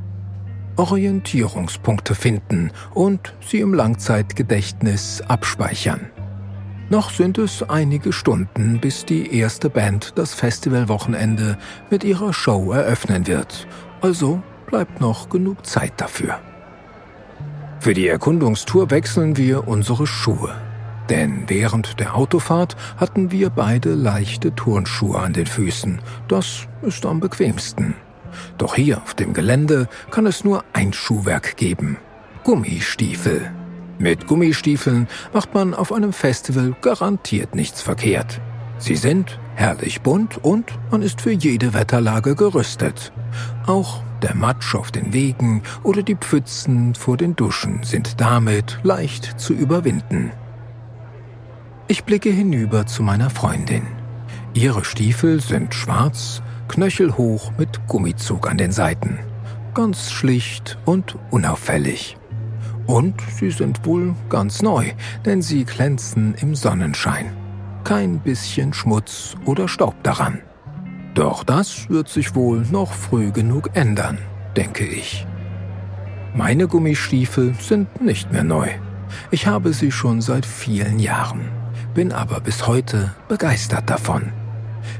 Orientierungspunkte 0.76 2.14
finden 2.14 2.70
und 2.92 3.34
sie 3.40 3.60
im 3.60 3.72
Langzeitgedächtnis 3.72 5.22
abspeichern. 5.26 6.10
Noch 6.88 7.10
sind 7.10 7.38
es 7.38 7.62
einige 7.62 8.12
Stunden, 8.12 8.78
bis 8.80 9.04
die 9.04 9.36
erste 9.36 9.70
Band 9.70 10.12
das 10.16 10.34
Festivalwochenende 10.34 11.58
mit 11.90 12.04
ihrer 12.04 12.32
Show 12.32 12.72
eröffnen 12.72 13.26
wird, 13.26 13.66
also 14.00 14.42
bleibt 14.66 15.00
noch 15.00 15.28
genug 15.28 15.66
Zeit 15.66 15.94
dafür. 15.96 16.38
Für 17.80 17.94
die 17.94 18.08
Erkundungstour 18.08 18.90
wechseln 18.90 19.36
wir 19.36 19.68
unsere 19.68 20.06
Schuhe. 20.06 20.54
Denn 21.08 21.44
während 21.46 22.00
der 22.00 22.16
Autofahrt 22.16 22.76
hatten 22.96 23.30
wir 23.30 23.50
beide 23.50 23.94
leichte 23.94 24.54
Turnschuhe 24.54 25.18
an 25.18 25.32
den 25.32 25.46
Füßen. 25.46 26.00
Das 26.26 26.66
ist 26.82 27.06
am 27.06 27.20
bequemsten. 27.20 27.94
Doch 28.58 28.74
hier 28.74 29.00
auf 29.02 29.14
dem 29.14 29.32
Gelände 29.32 29.88
kann 30.10 30.26
es 30.26 30.44
nur 30.44 30.64
ein 30.72 30.92
Schuhwerk 30.92 31.56
geben. 31.56 31.98
Gummistiefel. 32.42 33.50
Mit 33.98 34.26
Gummistiefeln 34.26 35.08
macht 35.32 35.54
man 35.54 35.74
auf 35.74 35.92
einem 35.92 36.12
Festival 36.12 36.76
garantiert 36.82 37.54
nichts 37.54 37.80
verkehrt. 37.80 38.40
Sie 38.78 38.96
sind 38.96 39.38
herrlich 39.54 40.02
bunt 40.02 40.44
und 40.44 40.66
man 40.90 41.00
ist 41.00 41.22
für 41.22 41.30
jede 41.30 41.72
Wetterlage 41.72 42.34
gerüstet. 42.34 43.12
Auch 43.66 44.02
der 44.22 44.34
Matsch 44.34 44.74
auf 44.74 44.90
den 44.90 45.12
Wegen 45.12 45.62
oder 45.82 46.02
die 46.02 46.16
Pfützen 46.16 46.94
vor 46.94 47.16
den 47.16 47.36
Duschen 47.36 47.82
sind 47.82 48.20
damit 48.20 48.78
leicht 48.82 49.38
zu 49.40 49.52
überwinden. 49.52 50.32
Ich 51.88 52.04
blicke 52.04 52.30
hinüber 52.30 52.86
zu 52.86 53.02
meiner 53.02 53.30
Freundin. 53.30 53.86
Ihre 54.54 54.84
Stiefel 54.84 55.40
sind 55.40 55.74
schwarz 55.74 56.42
knöchelhoch 56.68 57.52
mit 57.58 57.86
Gummizug 57.86 58.50
an 58.50 58.58
den 58.58 58.72
Seiten. 58.72 59.18
Ganz 59.74 60.10
schlicht 60.10 60.78
und 60.84 61.16
unauffällig. 61.30 62.16
Und 62.86 63.20
sie 63.38 63.50
sind 63.50 63.84
wohl 63.84 64.14
ganz 64.28 64.62
neu, 64.62 64.92
denn 65.24 65.42
sie 65.42 65.64
glänzen 65.64 66.34
im 66.34 66.54
Sonnenschein. 66.54 67.32
Kein 67.84 68.20
bisschen 68.20 68.72
Schmutz 68.72 69.36
oder 69.44 69.68
Staub 69.68 69.94
daran. 70.02 70.40
Doch 71.16 71.44
das 71.44 71.88
wird 71.88 72.10
sich 72.10 72.34
wohl 72.34 72.66
noch 72.70 72.92
früh 72.92 73.30
genug 73.32 73.70
ändern, 73.72 74.18
denke 74.54 74.84
ich. 74.84 75.26
Meine 76.34 76.68
Gummistiefel 76.68 77.54
sind 77.58 78.02
nicht 78.02 78.32
mehr 78.32 78.44
neu. 78.44 78.68
Ich 79.30 79.46
habe 79.46 79.72
sie 79.72 79.90
schon 79.90 80.20
seit 80.20 80.44
vielen 80.44 80.98
Jahren, 80.98 81.48
bin 81.94 82.12
aber 82.12 82.40
bis 82.40 82.66
heute 82.66 83.14
begeistert 83.28 83.88
davon. 83.88 84.30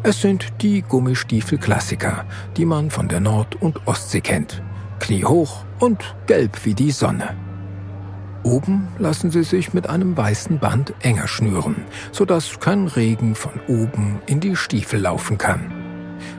Es 0.03 0.23
sind 0.23 0.55
die 0.63 0.81
Gummistiefel-Klassiker, 0.81 2.25
die 2.57 2.65
man 2.65 2.91
von 2.91 3.09
der 3.09 3.21
Nord- 3.21 3.61
und 3.61 3.87
Ostsee 3.87 4.23
kennt. 4.23 4.63
Kniehoch 5.01 5.67
und 5.81 6.17
gelb 6.27 6.65
wie 6.65 6.73
die 6.73 6.93
Sonne. 6.93 7.37
Oben 8.43 8.89
lassen 8.99 9.31
sie 9.31 9.45
sich 9.45 9.75
mit 9.75 9.91
einem 9.91 10.17
weißen 10.17 10.61
Band 10.61 10.95
enger 11.03 11.29
schnüren, 11.29 11.77
sodass 12.11 12.59
kein 12.59 12.87
Regen 12.87 13.35
von 13.35 13.53
oben 13.69 14.23
in 14.25 14.41
die 14.41 14.57
Stiefel 14.57 15.01
laufen 15.01 15.37
kann. 15.37 15.76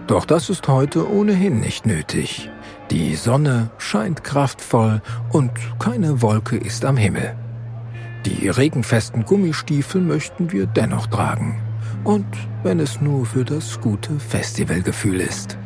Doch 0.08 0.26
das 0.26 0.50
ist 0.50 0.68
heute 0.68 1.10
ohnehin 1.12 1.60
nicht 1.60 1.86
nötig. 1.86 2.50
Die 2.92 3.16
Sonne 3.16 3.70
scheint 3.78 4.24
kraftvoll 4.24 5.02
und 5.32 5.52
keine 5.80 6.22
Wolke 6.22 6.56
ist 6.56 6.86
am 6.86 6.98
Himmel. 6.98 7.36
Die 8.26 8.50
regenfesten 8.50 9.26
Gummistiefel 9.26 10.02
möchten 10.02 10.52
wir 10.52 10.66
dennoch 10.66 11.08
tragen 11.08 11.62
und 12.04 12.26
wenn 12.64 12.80
es 12.80 13.02
nur 13.02 13.26
für 13.26 13.44
das 13.44 13.80
gute 13.82 14.20
Festivalgefühl 14.20 15.22
ist. 15.22 15.58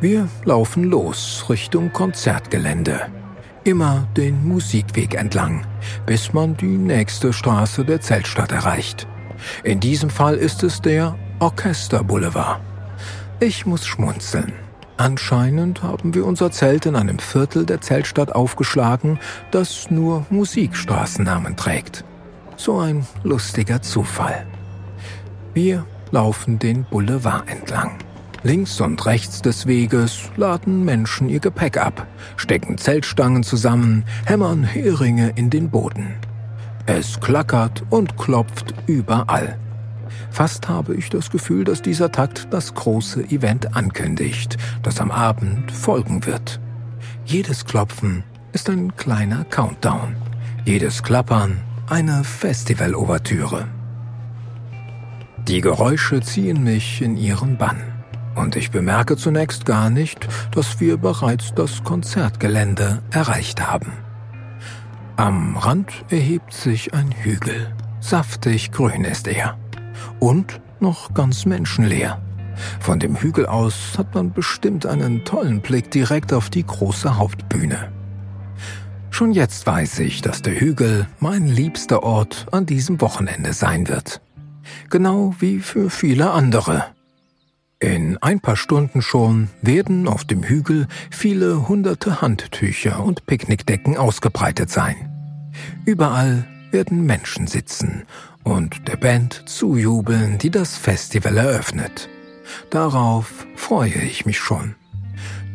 Wir 0.00 0.28
laufen 0.44 0.84
los 0.84 1.44
Richtung 1.48 1.92
Konzertgelände. 1.92 3.00
Immer 3.64 4.08
den 4.16 4.46
Musikweg 4.46 5.14
entlang, 5.14 5.64
bis 6.06 6.32
man 6.32 6.56
die 6.56 6.78
nächste 6.78 7.32
Straße 7.32 7.84
der 7.84 8.00
Zeltstadt 8.00 8.50
erreicht. 8.50 9.06
In 9.62 9.78
diesem 9.78 10.10
Fall 10.10 10.34
ist 10.34 10.64
es 10.64 10.80
der 10.80 11.16
Orchesterboulevard. 11.42 12.60
Ich 13.40 13.66
muss 13.66 13.84
schmunzeln. 13.84 14.52
Anscheinend 14.96 15.82
haben 15.82 16.14
wir 16.14 16.24
unser 16.24 16.52
Zelt 16.52 16.86
in 16.86 16.94
einem 16.94 17.18
Viertel 17.18 17.66
der 17.66 17.80
Zeltstadt 17.80 18.32
aufgeschlagen, 18.32 19.18
das 19.50 19.90
nur 19.90 20.24
Musikstraßennamen 20.30 21.56
trägt. 21.56 22.04
So 22.56 22.78
ein 22.78 23.04
lustiger 23.24 23.82
Zufall. 23.82 24.46
Wir 25.52 25.84
laufen 26.12 26.60
den 26.60 26.84
Boulevard 26.84 27.48
entlang. 27.48 27.98
Links 28.44 28.80
und 28.80 29.04
rechts 29.04 29.42
des 29.42 29.66
Weges 29.66 30.30
laden 30.36 30.84
Menschen 30.84 31.28
ihr 31.28 31.40
Gepäck 31.40 31.76
ab, 31.76 32.06
stecken 32.36 32.78
Zeltstangen 32.78 33.42
zusammen, 33.42 34.04
hämmern 34.26 34.62
Heringe 34.62 35.32
in 35.34 35.50
den 35.50 35.70
Boden. 35.70 36.14
Es 36.86 37.18
klackert 37.18 37.82
und 37.90 38.16
klopft 38.16 38.74
überall. 38.86 39.58
Fast 40.32 40.66
habe 40.66 40.94
ich 40.94 41.10
das 41.10 41.30
Gefühl, 41.30 41.64
dass 41.64 41.82
dieser 41.82 42.10
Takt 42.10 42.48
das 42.50 42.72
große 42.72 43.24
Event 43.24 43.76
ankündigt, 43.76 44.56
das 44.82 44.98
am 44.98 45.10
Abend 45.10 45.70
folgen 45.70 46.24
wird. 46.24 46.58
Jedes 47.26 47.66
Klopfen 47.66 48.24
ist 48.52 48.70
ein 48.70 48.96
kleiner 48.96 49.44
Countdown, 49.44 50.16
jedes 50.64 51.02
Klappern 51.02 51.60
eine 51.86 52.24
Festival-Ouvertüre. 52.24 53.68
Die 55.46 55.60
Geräusche 55.60 56.22
ziehen 56.22 56.64
mich 56.64 57.02
in 57.02 57.18
ihren 57.18 57.58
Bann. 57.58 57.82
Und 58.34 58.56
ich 58.56 58.70
bemerke 58.70 59.18
zunächst 59.18 59.66
gar 59.66 59.90
nicht, 59.90 60.26
dass 60.52 60.80
wir 60.80 60.96
bereits 60.96 61.52
das 61.54 61.84
Konzertgelände 61.84 63.02
erreicht 63.10 63.60
haben. 63.60 63.92
Am 65.16 65.58
Rand 65.58 65.92
erhebt 66.08 66.54
sich 66.54 66.94
ein 66.94 67.12
Hügel. 67.12 67.74
Saftig 68.00 68.72
grün 68.72 69.04
ist 69.04 69.28
er. 69.28 69.58
Und 70.22 70.60
noch 70.80 71.14
ganz 71.14 71.46
menschenleer. 71.46 72.20
Von 72.80 72.98
dem 72.98 73.16
Hügel 73.16 73.46
aus 73.46 73.98
hat 73.98 74.14
man 74.14 74.32
bestimmt 74.32 74.86
einen 74.86 75.24
tollen 75.24 75.60
Blick 75.60 75.90
direkt 75.90 76.32
auf 76.32 76.48
die 76.50 76.64
große 76.64 77.18
Hauptbühne. 77.18 77.92
Schon 79.10 79.32
jetzt 79.32 79.66
weiß 79.66 79.98
ich, 79.98 80.22
dass 80.22 80.40
der 80.40 80.58
Hügel 80.58 81.06
mein 81.20 81.46
liebster 81.46 82.02
Ort 82.02 82.46
an 82.52 82.66
diesem 82.66 83.00
Wochenende 83.00 83.52
sein 83.52 83.88
wird 83.88 84.20
genau 84.90 85.34
wie 85.38 85.60
für 85.60 85.90
viele 85.90 86.30
andere. 86.30 86.86
In 87.80 88.16
ein 88.18 88.40
paar 88.40 88.56
Stunden 88.56 89.02
schon 89.02 89.48
werden 89.60 90.06
auf 90.06 90.24
dem 90.24 90.44
Hügel 90.44 90.86
viele 91.10 91.68
hunderte 91.68 92.20
Handtücher 92.20 93.02
und 93.02 93.26
Picknickdecken 93.26 93.96
ausgebreitet 93.96 94.70
sein. 94.70 95.50
Überall 95.84 96.46
werden 96.70 97.04
Menschen 97.04 97.48
sitzen 97.48 98.04
und 98.44 98.88
der 98.88 98.96
Band 98.96 99.42
zujubeln, 99.46 100.38
die 100.38 100.50
das 100.50 100.76
Festival 100.76 101.36
eröffnet. 101.36 102.08
Darauf 102.70 103.46
freue 103.56 104.02
ich 104.02 104.26
mich 104.26 104.38
schon. 104.38 104.74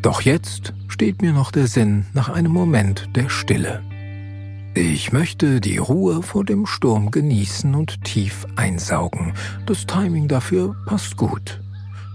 Doch 0.02 0.22
jetzt 0.22 0.74
steht 0.88 1.22
mir 1.22 1.34
noch 1.34 1.52
der 1.52 1.68
Sinn 1.68 2.06
nach 2.14 2.30
einem 2.30 2.52
Moment 2.52 3.10
der 3.16 3.30
Stille. 3.30 3.84
Ich 4.74 5.12
möchte 5.12 5.60
die 5.60 5.78
Ruhe 5.78 6.22
vor 6.22 6.46
dem 6.46 6.68
Sturm 6.68 7.10
genießen 7.10 7.74
und 7.74 8.04
tief 8.04 8.46
einsaugen. 8.56 9.34
Das 9.66 9.88
Timing 9.88 10.28
dafür 10.28 10.76
passt 10.86 11.18
gut. 11.18 11.62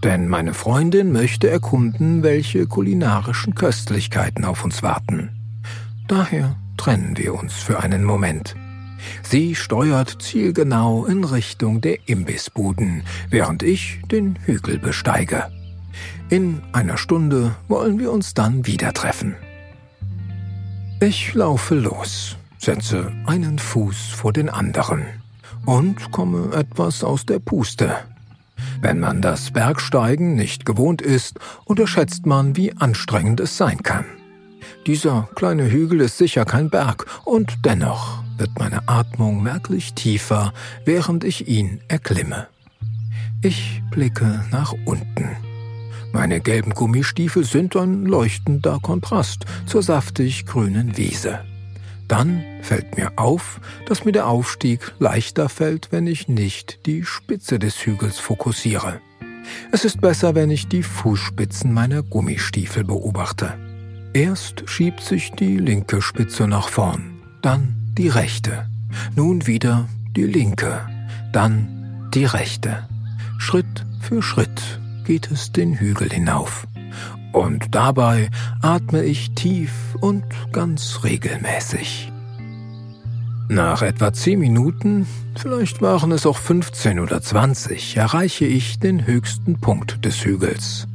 Denn 0.05 0.29
meine 0.29 0.55
Freundin 0.55 1.12
möchte 1.12 1.50
erkunden, 1.50 2.23
welche 2.23 2.67
kulinarischen 2.67 3.55
Köstlichkeiten 3.55 4.45
auf 4.45 4.64
uns 4.64 4.83
warten. 4.83 5.31
Daher 6.09 6.57
trennen 6.76 7.17
wir 7.17 7.35
uns 7.35 7.55
für 7.55 7.81
einen 7.81 8.05
Moment. 8.05 8.55
Sie 9.23 9.54
steuert 9.54 10.18
zielgenau 10.21 11.06
in 11.06 11.25
Richtung 11.25 11.80
der 11.80 12.09
Imbissbuden, 12.09 13.02
während 13.30 13.62
ich 13.62 14.00
den 14.11 14.37
Hügel 14.44 14.78
besteige. 14.78 15.50
In 16.28 16.62
einer 16.73 16.97
Stunde 16.97 17.54
wollen 17.68 17.99
wir 17.99 18.12
uns 18.12 18.35
dann 18.35 18.66
wieder 18.66 18.92
treffen. 18.92 19.37
Ich 21.00 21.35
laufe 21.35 21.75
los 21.75 22.37
setze 22.62 23.12
einen 23.26 23.59
Fuß 23.59 24.11
vor 24.11 24.32
den 24.32 24.49
anderen 24.49 25.04
und 25.66 26.12
komme 26.12 26.54
etwas 26.54 27.02
aus 27.02 27.26
der 27.26 27.40
Puste. 27.40 27.97
Wenn 28.80 29.00
man 29.00 29.21
das 29.21 29.50
Bergsteigen 29.50 30.36
nicht 30.36 30.65
gewohnt 30.65 31.02
ist, 31.02 31.41
unterschätzt 31.65 32.25
man, 32.25 32.56
wie 32.56 32.73
anstrengend 32.76 33.41
es 33.41 33.56
sein 33.56 33.82
kann. 33.82 34.04
Dieser 34.86 35.28
kleine 35.34 35.71
Hügel 35.71 36.00
ist 36.00 36.19
sicher 36.19 36.45
kein 36.45 36.71
Berg, 36.71 37.06
und 37.25 37.65
dennoch 37.65 38.22
wird 38.43 38.59
meine 38.59 38.89
Atmung 38.89 39.41
merklich 39.41 39.95
tiefer, 39.95 40.52
während 40.85 41.23
ich 41.23 41.47
ihn 41.47 41.81
erklimme. 41.87 42.49
Ich 43.41 43.81
blicke 43.93 44.45
nach 44.50 44.75
unten. 44.85 45.37
Meine 46.13 46.41
gelben 46.41 46.73
Gummistiefel 46.75 47.45
sind 47.45 47.76
ein 47.76 48.05
leuchtender 48.05 48.81
Kontrast 48.83 49.45
zur 49.65 49.85
saftig 49.85 50.45
grünen 50.45 50.97
Wiese. 50.97 51.45
Dann 52.09 52.43
fällt 52.63 52.97
mir 52.97 53.13
auf, 53.15 53.61
dass 53.87 54.05
mir 54.05 54.11
der 54.11 54.26
Aufstieg 54.26 54.93
leichter 54.99 55.49
fällt, 55.49 55.93
wenn 55.93 56.09
ich 56.09 56.26
nicht 56.26 56.85
die 56.85 57.05
Spitze 57.05 57.61
des 57.61 57.87
Hügels 57.87 58.19
fokussiere. 58.19 59.00
Es 59.71 59.85
ist 59.85 60.00
besser, 60.00 60.35
wenn 60.35 60.50
ich 60.50 60.67
die 60.67 60.83
Fußspitzen 60.83 61.73
meiner 61.73 62.02
Gummistiefel 62.02 62.83
beobachte. 62.83 63.55
Erst 64.15 64.69
schiebt 64.69 65.00
sich 65.00 65.31
die 65.31 65.59
linke 65.59 66.02
Spitze 66.02 66.49
nach 66.49 66.69
vorn, 66.69 67.23
dann 67.41 67.81
die 67.99 68.09
rechte, 68.09 68.67
nun 69.17 69.47
wieder 69.47 69.89
die 70.17 70.25
linke, 70.25 70.81
dann 71.33 72.11
die 72.15 72.25
rechte. 72.25 72.89
Schritt 73.39 73.87
für 74.00 74.23
Schritt 74.23 74.81
geht 75.05 75.31
es 75.31 75.52
den 75.52 75.75
Hügel 75.75 76.11
hinauf. 76.11 76.67
Und 77.33 77.75
dabei 77.75 78.28
atme 78.61 79.02
ich 79.05 79.33
tief 79.35 79.73
und 80.00 80.25
ganz 80.52 81.00
regelmäßig. 81.02 82.13
Nach 83.49 83.83
etwa 83.83 84.13
zehn 84.13 84.39
Minuten, 84.39 85.07
vielleicht 85.37 85.83
waren 85.83 86.13
es 86.13 86.26
auch 86.26 86.39
15 86.39 87.00
oder 87.00 87.21
20, 87.21 87.97
erreiche 87.97 88.45
ich 88.45 88.78
den 88.78 89.07
höchsten 89.07 89.61
Punkt 89.61 90.05
des 90.05 90.25
Hügels. 90.25 90.87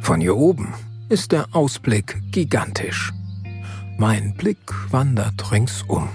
Von 0.00 0.20
hier 0.20 0.36
oben 0.36 0.74
ist 1.08 1.32
der 1.32 1.46
Ausblick 1.52 2.20
gigantisch. 2.30 3.12
Mein 3.98 4.34
Blick 4.34 4.58
wandert 4.90 5.52
ringsum. 5.52 6.08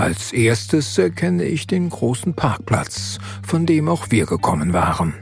Als 0.00 0.32
erstes 0.32 0.96
erkenne 0.96 1.44
ich 1.44 1.66
den 1.66 1.90
großen 1.90 2.32
Parkplatz, 2.32 3.18
von 3.46 3.66
dem 3.66 3.88
auch 3.88 4.10
wir 4.10 4.24
gekommen 4.24 4.72
waren. 4.72 5.12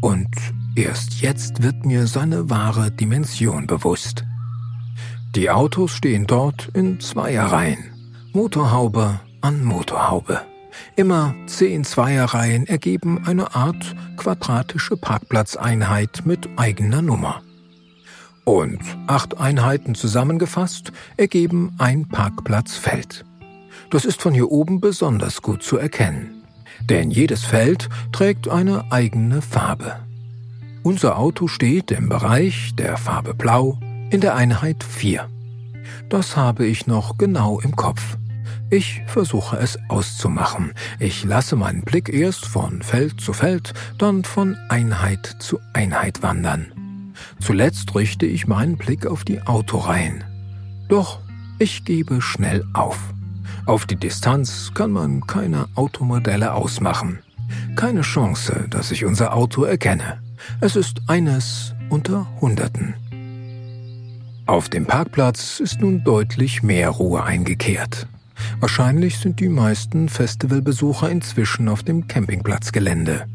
Und 0.00 0.28
Erst 0.76 1.22
jetzt 1.22 1.62
wird 1.62 1.86
mir 1.86 2.06
seine 2.06 2.50
wahre 2.50 2.90
Dimension 2.90 3.66
bewusst. 3.66 4.24
Die 5.34 5.48
Autos 5.48 5.92
stehen 5.92 6.26
dort 6.26 6.68
in 6.74 7.00
Zweierreihen, 7.00 7.78
Motorhaube 8.32 9.20
an 9.40 9.64
Motorhaube. 9.64 10.42
Immer 10.96 11.34
zehn 11.46 11.84
Zweierreihen 11.84 12.66
ergeben 12.66 13.22
eine 13.26 13.54
Art 13.54 13.96
quadratische 14.18 14.98
Parkplatzeinheit 14.98 16.22
mit 16.26 16.46
eigener 16.56 17.00
Nummer. 17.00 17.42
Und 18.44 18.80
acht 19.06 19.38
Einheiten 19.38 19.94
zusammengefasst 19.94 20.92
ergeben 21.16 21.74
ein 21.78 22.06
Parkplatzfeld. 22.08 23.24
Das 23.90 24.04
ist 24.04 24.20
von 24.20 24.34
hier 24.34 24.50
oben 24.50 24.80
besonders 24.80 25.42
gut 25.42 25.62
zu 25.62 25.78
erkennen, 25.78 26.42
denn 26.90 27.10
jedes 27.10 27.44
Feld 27.44 27.88
trägt 28.12 28.48
eine 28.48 28.90
eigene 28.90 29.42
Farbe. 29.42 30.00
Unser 30.82 31.18
Auto 31.18 31.48
steht 31.48 31.90
im 31.90 32.08
Bereich 32.08 32.74
der 32.76 32.96
Farbe 32.96 33.34
Blau 33.34 33.78
in 34.10 34.20
der 34.20 34.34
Einheit 34.34 34.84
4. 34.84 35.28
Das 36.08 36.36
habe 36.36 36.66
ich 36.66 36.86
noch 36.86 37.18
genau 37.18 37.60
im 37.60 37.74
Kopf. 37.74 38.16
Ich 38.70 39.02
versuche 39.06 39.56
es 39.58 39.78
auszumachen. 39.88 40.72
Ich 40.98 41.24
lasse 41.24 41.54
meinen 41.54 41.82
Blick 41.82 42.08
erst 42.08 42.46
von 42.46 42.82
Feld 42.82 43.20
zu 43.20 43.32
Feld, 43.32 43.74
dann 43.98 44.24
von 44.24 44.56
Einheit 44.68 45.36
zu 45.38 45.60
Einheit 45.72 46.22
wandern. 46.22 47.12
Zuletzt 47.40 47.94
richte 47.94 48.26
ich 48.26 48.48
meinen 48.48 48.76
Blick 48.76 49.06
auf 49.06 49.24
die 49.24 49.40
Autoreihen. 49.42 50.24
Doch 50.88 51.20
ich 51.58 51.84
gebe 51.84 52.20
schnell 52.20 52.64
auf. 52.74 52.98
Auf 53.66 53.84
die 53.84 53.96
Distanz 53.96 54.70
kann 54.74 54.92
man 54.92 55.26
keine 55.26 55.66
Automodelle 55.74 56.54
ausmachen. 56.54 57.18
Keine 57.74 58.02
Chance, 58.02 58.68
dass 58.70 58.92
ich 58.92 59.04
unser 59.04 59.34
Auto 59.34 59.64
erkenne. 59.64 60.20
Es 60.60 60.76
ist 60.76 61.02
eines 61.08 61.74
unter 61.90 62.28
Hunderten. 62.40 62.94
Auf 64.46 64.68
dem 64.68 64.86
Parkplatz 64.86 65.58
ist 65.58 65.80
nun 65.80 66.04
deutlich 66.04 66.62
mehr 66.62 66.90
Ruhe 66.90 67.24
eingekehrt. 67.24 68.06
Wahrscheinlich 68.60 69.18
sind 69.18 69.40
die 69.40 69.48
meisten 69.48 70.08
Festivalbesucher 70.08 71.10
inzwischen 71.10 71.68
auf 71.68 71.82
dem 71.82 72.06
Campingplatzgelände. 72.06 73.26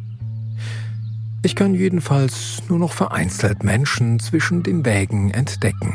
Ich 1.43 1.57
kann 1.57 1.75
jedenfalls 1.75 2.63
nur 2.69 2.79
noch 2.79 2.93
vereinzelt 2.93 3.65
Menschen 3.65 4.19
zwischen 4.21 4.63
den 4.63 4.85
Wägen 4.85 5.31
entdecken. 5.31 5.93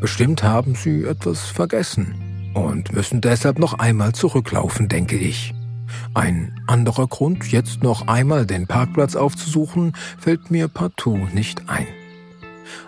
Bestimmt 0.00 0.42
haben 0.42 0.74
sie 0.74 1.04
etwas 1.04 1.42
vergessen 1.42 2.25
und 2.56 2.92
müssen 2.92 3.20
deshalb 3.20 3.58
noch 3.58 3.74
einmal 3.74 4.12
zurücklaufen, 4.12 4.88
denke 4.88 5.16
ich. 5.16 5.52
Ein 6.14 6.58
anderer 6.66 7.06
Grund, 7.06 7.52
jetzt 7.52 7.82
noch 7.82 8.08
einmal 8.08 8.46
den 8.46 8.66
Parkplatz 8.66 9.14
aufzusuchen, 9.14 9.92
fällt 10.18 10.50
mir 10.50 10.68
partout 10.68 11.28
nicht 11.32 11.68
ein. 11.68 11.86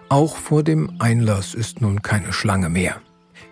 Auch 0.08 0.36
vor 0.36 0.62
dem 0.62 0.90
Einlass 0.98 1.54
ist 1.54 1.82
nun 1.82 2.00
keine 2.02 2.32
Schlange 2.32 2.70
mehr. 2.70 2.96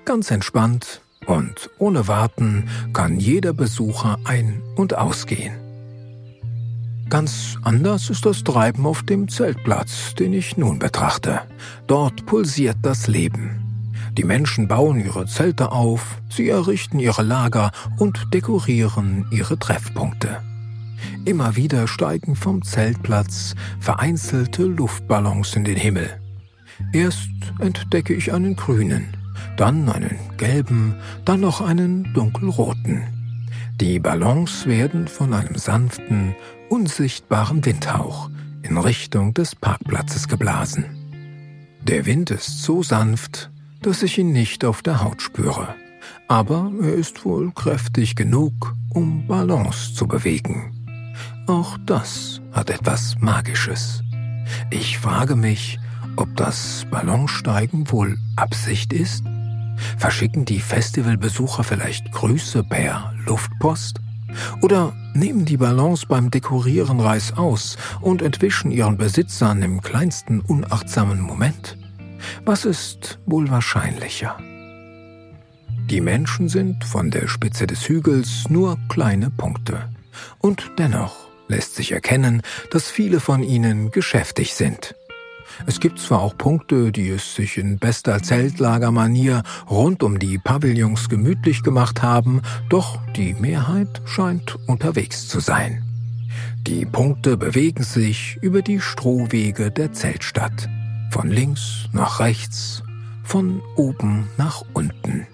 Ganz 0.07 0.31
entspannt 0.31 1.02
und 1.26 1.70
ohne 1.79 2.09
Warten 2.09 2.68
kann 2.94 3.20
jeder 3.20 3.52
Besucher 3.52 4.18
ein- 4.24 4.62
und 4.74 4.96
ausgehen. 4.96 5.55
Ganz 7.11 7.57
anders 7.62 8.11
ist 8.11 8.24
das 8.26 8.42
Treiben 8.42 8.87
auf 8.87 9.02
dem 9.02 9.29
Zeltplatz, 9.29 10.14
den 10.14 10.33
ich 10.33 10.57
nun 10.57 10.79
betrachte. 10.79 11.42
Dort 11.87 12.26
pulsiert 12.26 12.79
das 12.83 13.07
Leben. 13.07 13.65
Die 14.16 14.24
Menschen 14.24 14.66
bauen 14.66 14.98
ihre 15.05 15.26
Zelte 15.26 15.72
auf, 15.72 16.22
sie 16.31 16.48
errichten 16.48 16.98
ihre 16.98 17.22
Lager 17.22 17.70
und 17.98 18.33
dekorieren 18.33 19.26
ihre 19.31 19.59
Treffpunkte. 19.59 20.42
Immer 21.26 21.57
wieder 21.57 21.87
steigen 21.87 22.35
vom 22.35 22.62
Zeltplatz 22.62 23.55
vereinzelte 23.79 24.64
Luftballons 24.64 25.55
in 25.55 25.64
den 25.64 25.76
Himmel. 25.76 26.09
Erst 26.92 27.29
entdecke 27.59 28.14
ich 28.14 28.33
einen 28.33 28.57
grünen, 28.57 29.16
dann 29.57 29.88
einen 29.88 30.18
gelben, 30.38 30.94
dann 31.24 31.40
noch 31.40 31.61
einen 31.61 32.12
dunkelroten. 32.14 33.02
Die 33.81 33.98
Ballons 33.98 34.66
werden 34.66 35.09
von 35.09 35.35
einem 35.35 35.57
sanften, 35.57 36.35
unsichtbaren 36.70 37.64
Windhauch 37.64 38.31
in 38.62 38.79
Richtung 38.79 39.35
des 39.35 39.55
Parkplatzes 39.55 40.29
geblasen. 40.29 40.87
Der 41.83 42.07
Wind 42.07 42.31
ist 42.31 42.62
so 42.62 42.83
sanft, 42.83 43.50
dass 43.87 44.03
ich 44.03 44.18
ihn 44.18 44.33
nicht 44.33 44.64
auf 44.64 44.83
der 44.83 45.05
Haut 45.05 45.22
spüre, 45.22 45.77
aber 46.27 46.72
er 46.83 46.94
ist 46.94 47.25
wohl 47.25 47.53
kräftig 47.53 48.16
genug, 48.16 48.75
um 48.90 49.29
Ballons 49.29 49.94
zu 49.94 50.09
bewegen. 50.09 51.14
Auch 51.46 51.79
das 51.87 52.40
hat 52.51 52.68
etwas 52.68 53.14
Magisches. 53.20 54.03
Ich 54.70 54.99
frage 54.99 55.37
mich, 55.37 55.79
ob 56.16 56.35
das 56.35 56.85
Ballonsteigen 56.90 57.88
wohl 57.92 58.18
Absicht 58.35 58.92
ist? 58.92 59.22
Verschicken 59.96 60.44
die 60.44 60.59
Festivalbesucher 60.59 61.62
vielleicht 61.62 62.11
Grüße 62.11 62.64
per 62.64 63.14
Luftpost? 63.25 64.01
Oder 64.62 64.94
nehmen 65.14 65.44
die 65.44 65.59
Ballons 65.59 66.07
beim 66.07 66.33
Dekorieren 66.33 66.99
Reis 66.99 67.33
aus 67.37 67.77
und 68.01 68.20
entwischen 68.20 68.72
ihren 68.72 68.96
Besitzern 68.96 69.62
im 69.62 69.81
kleinsten 69.81 70.40
unachtsamen 70.40 71.20
Moment? 71.20 71.79
Was 72.44 72.64
ist 72.64 73.18
wohl 73.26 73.50
wahrscheinlicher? 73.50 74.38
Die 75.90 76.00
Menschen 76.00 76.48
sind 76.48 76.85
von 76.85 77.11
der 77.11 77.29
Spitze 77.29 77.66
des 77.66 77.88
Hügels 77.88 78.48
nur 78.48 78.76
kleine 78.88 79.31
Punkte. 79.31 79.88
Und 80.40 80.72
dennoch 80.79 81.29
lässt 81.48 81.76
sich 81.76 81.92
erkennen, 81.92 82.42
dass 82.70 82.90
viele 82.90 83.20
von 83.20 83.42
ihnen 83.42 83.90
geschäftig 83.90 84.55
sind. 84.55 84.96
Es 85.64 85.81
gibt 85.81 85.98
zwar 85.98 86.20
auch 86.20 86.37
Punkte, 86.37 86.92
die 86.92 87.09
es 87.09 87.35
sich 87.35 87.57
in 87.57 87.79
bester 87.79 88.22
Zeltlagermanier 88.22 89.42
rund 89.70 90.02
um 90.02 90.18
die 90.18 90.38
Pavillons 90.38 91.09
gemütlich 91.09 91.62
gemacht 91.62 92.02
haben, 92.02 92.42
doch 92.68 92.98
die 93.14 93.35
Mehrheit 93.35 94.02
scheint 94.05 94.57
unterwegs 94.66 95.29
zu 95.29 95.40
sein. 95.40 95.83
Die 96.66 96.85
Punkte 96.85 97.37
bewegen 97.37 97.85
sich 97.85 98.38
über 98.42 98.61
die 98.61 98.81
Strohwege 98.81 99.70
der 99.70 99.92
Zeltstadt, 99.92 100.68
von 101.11 101.31
links 101.31 101.88
nach 101.92 102.21
rechts, 102.21 102.83
von 103.23 103.61
oben 103.77 104.29
nach 104.37 104.62
unten. 104.73 105.27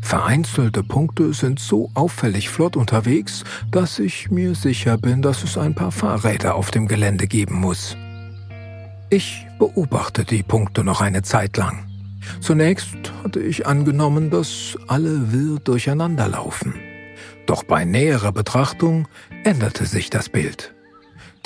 Vereinzelte 0.00 0.82
Punkte 0.82 1.32
sind 1.34 1.58
so 1.58 1.90
auffällig 1.94 2.48
flott 2.48 2.76
unterwegs, 2.76 3.44
dass 3.70 3.98
ich 3.98 4.30
mir 4.30 4.54
sicher 4.54 4.98
bin, 4.98 5.22
dass 5.22 5.44
es 5.44 5.58
ein 5.58 5.74
paar 5.74 5.92
Fahrräder 5.92 6.54
auf 6.54 6.70
dem 6.70 6.88
Gelände 6.88 7.26
geben 7.26 7.56
muss. 7.56 7.96
Ich 9.10 9.46
beobachte 9.58 10.24
die 10.24 10.42
Punkte 10.42 10.84
noch 10.84 11.00
eine 11.00 11.22
Zeit 11.22 11.56
lang. 11.56 11.86
Zunächst 12.40 13.12
hatte 13.22 13.40
ich 13.40 13.66
angenommen, 13.66 14.30
dass 14.30 14.78
alle 14.86 15.32
wirr 15.32 15.58
durcheinander 15.58 16.28
laufen. 16.28 16.74
Doch 17.46 17.64
bei 17.64 17.84
näherer 17.84 18.32
Betrachtung 18.32 19.08
änderte 19.44 19.86
sich 19.86 20.10
das 20.10 20.28
Bild. 20.28 20.74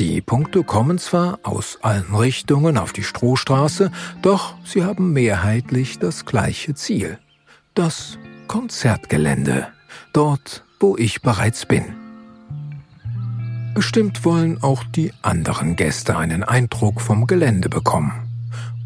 Die 0.01 0.21
Punkte 0.21 0.65
kommen 0.65 0.99
zwar 0.99 1.39
aus 1.45 1.79
allen 1.83 2.15
Richtungen 2.15 2.79
auf 2.79 2.93
die 2.93 3.05
Strohstraße, 3.05 3.93
doch 4.23 4.55
sie 4.65 4.85
haben 4.85 5.13
mehrheitlich 5.13 6.01
das 6.01 6.25
gleiche 6.25 6.75
Ziel. 6.75 7.19
Das 7.75 8.19
Konzertgelände, 8.49 9.69
dort, 10.13 10.65
wo 10.81 10.97
ich 10.97 11.23
bereits 11.23 11.67
bin. 11.67 11.85
Bestimmt 13.75 14.25
wollen 14.25 14.63
auch 14.63 14.85
die 14.85 15.13
anderen 15.23 15.77
Gäste 15.77 16.17
einen 16.17 16.43
Eindruck 16.43 17.01
vom 17.01 17.27
Gelände 17.27 17.69
bekommen. 17.69 18.13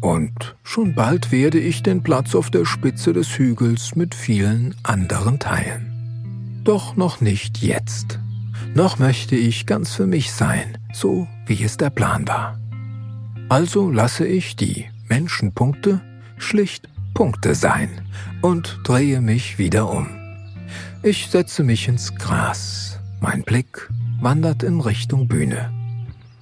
Und 0.01 0.55
schon 0.63 0.95
bald 0.95 1.31
werde 1.31 1.59
ich 1.59 1.83
den 1.83 2.03
Platz 2.03 2.33
auf 2.33 2.49
der 2.49 2.65
Spitze 2.65 3.13
des 3.13 3.37
Hügels 3.37 3.95
mit 3.95 4.15
vielen 4.15 4.75
anderen 4.83 5.39
teilen. 5.39 6.61
Doch 6.63 6.95
noch 6.95 7.19
nicht 7.19 7.59
jetzt. 7.59 8.19
Noch 8.73 8.97
möchte 8.99 9.35
ich 9.35 9.65
ganz 9.65 9.93
für 9.93 10.07
mich 10.07 10.31
sein, 10.31 10.77
so 10.93 11.27
wie 11.45 11.63
es 11.63 11.77
der 11.77 11.89
Plan 11.89 12.27
war. 12.27 12.59
Also 13.49 13.89
lasse 13.89 14.27
ich 14.27 14.55
die 14.55 14.89
Menschenpunkte 15.07 16.01
schlicht 16.37 16.87
Punkte 17.13 17.55
sein 17.55 17.89
und 18.41 18.79
drehe 18.83 19.21
mich 19.21 19.57
wieder 19.57 19.91
um. 19.91 20.07
Ich 21.03 21.27
setze 21.27 21.63
mich 21.63 21.87
ins 21.87 22.15
Gras. 22.15 22.99
Mein 23.21 23.43
Blick 23.43 23.89
wandert 24.21 24.63
in 24.63 24.79
Richtung 24.79 25.27
Bühne. 25.27 25.71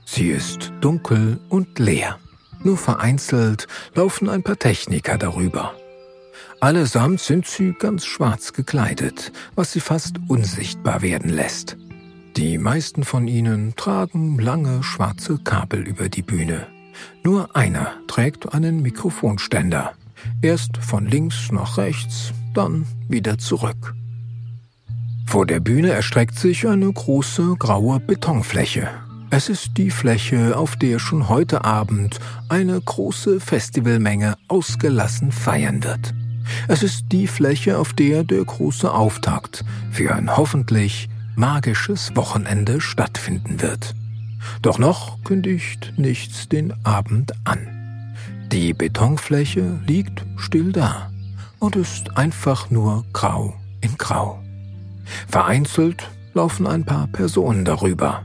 Sie 0.05 0.29
ist 0.29 0.71
dunkel 0.81 1.39
und 1.49 1.79
leer. 1.79 2.17
Nur 2.63 2.77
vereinzelt 2.77 3.67
laufen 3.93 4.29
ein 4.29 4.43
paar 4.43 4.57
Techniker 4.57 5.17
darüber. 5.17 5.73
Allesamt 6.59 7.19
sind 7.19 7.45
sie 7.45 7.73
ganz 7.73 8.05
schwarz 8.05 8.51
gekleidet, 8.53 9.31
was 9.55 9.73
sie 9.73 9.79
fast 9.79 10.15
unsichtbar 10.27 11.01
werden 11.01 11.29
lässt. 11.29 11.77
Die 12.37 12.59
meisten 12.59 13.03
von 13.03 13.27
ihnen 13.27 13.75
tragen 13.75 14.37
lange 14.37 14.83
schwarze 14.83 15.39
Kabel 15.39 15.81
über 15.81 16.07
die 16.07 16.21
Bühne. 16.21 16.67
Nur 17.23 17.55
einer 17.55 17.93
trägt 18.07 18.53
einen 18.53 18.83
Mikrofonständer. 18.83 19.93
Erst 20.43 20.77
von 20.77 21.07
links 21.07 21.51
nach 21.51 21.79
rechts, 21.79 22.33
dann 22.53 22.85
wieder 23.09 23.39
zurück. 23.39 23.95
Vor 25.25 25.47
der 25.47 25.59
Bühne 25.59 25.89
erstreckt 25.89 26.37
sich 26.37 26.67
eine 26.67 26.93
große 26.93 27.55
graue 27.57 27.99
Betonfläche. 27.99 28.87
Es 29.31 29.49
ist 29.49 29.71
die 29.75 29.89
Fläche, 29.89 30.57
auf 30.57 30.75
der 30.75 30.99
schon 30.99 31.29
heute 31.29 31.65
Abend 31.65 32.19
eine 32.49 32.79
große 32.79 33.39
Festivalmenge 33.39 34.35
ausgelassen 34.47 35.31
feiern 35.31 35.83
wird. 35.83 36.13
Es 36.67 36.83
ist 36.83 37.05
die 37.11 37.25
Fläche, 37.25 37.79
auf 37.79 37.93
der 37.93 38.23
der 38.23 38.45
große 38.45 38.93
Auftakt 38.93 39.65
für 39.91 40.13
ein 40.13 40.37
hoffentlich 40.37 41.09
magisches 41.37 42.15
Wochenende 42.15 42.81
stattfinden 42.81 43.61
wird. 43.61 43.95
Doch 44.61 44.79
noch 44.79 45.23
kündigt 45.23 45.93
nichts 45.95 46.49
den 46.49 46.73
Abend 46.83 47.33
an. 47.43 48.15
Die 48.51 48.73
Betonfläche 48.73 49.79
liegt 49.85 50.25
still 50.37 50.71
da 50.71 51.11
und 51.59 51.75
ist 51.75 52.17
einfach 52.17 52.69
nur 52.71 53.05
grau 53.13 53.55
in 53.81 53.95
grau. 53.97 54.41
Vereinzelt 55.27 56.09
laufen 56.33 56.65
ein 56.65 56.85
paar 56.85 57.07
Personen 57.07 57.65
darüber. 57.65 58.23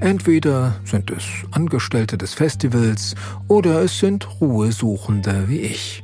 Entweder 0.00 0.74
sind 0.84 1.10
es 1.10 1.24
Angestellte 1.52 2.18
des 2.18 2.34
Festivals 2.34 3.14
oder 3.46 3.82
es 3.82 3.98
sind 3.98 4.40
Ruhesuchende 4.40 5.48
wie 5.48 5.60
ich. 5.60 6.02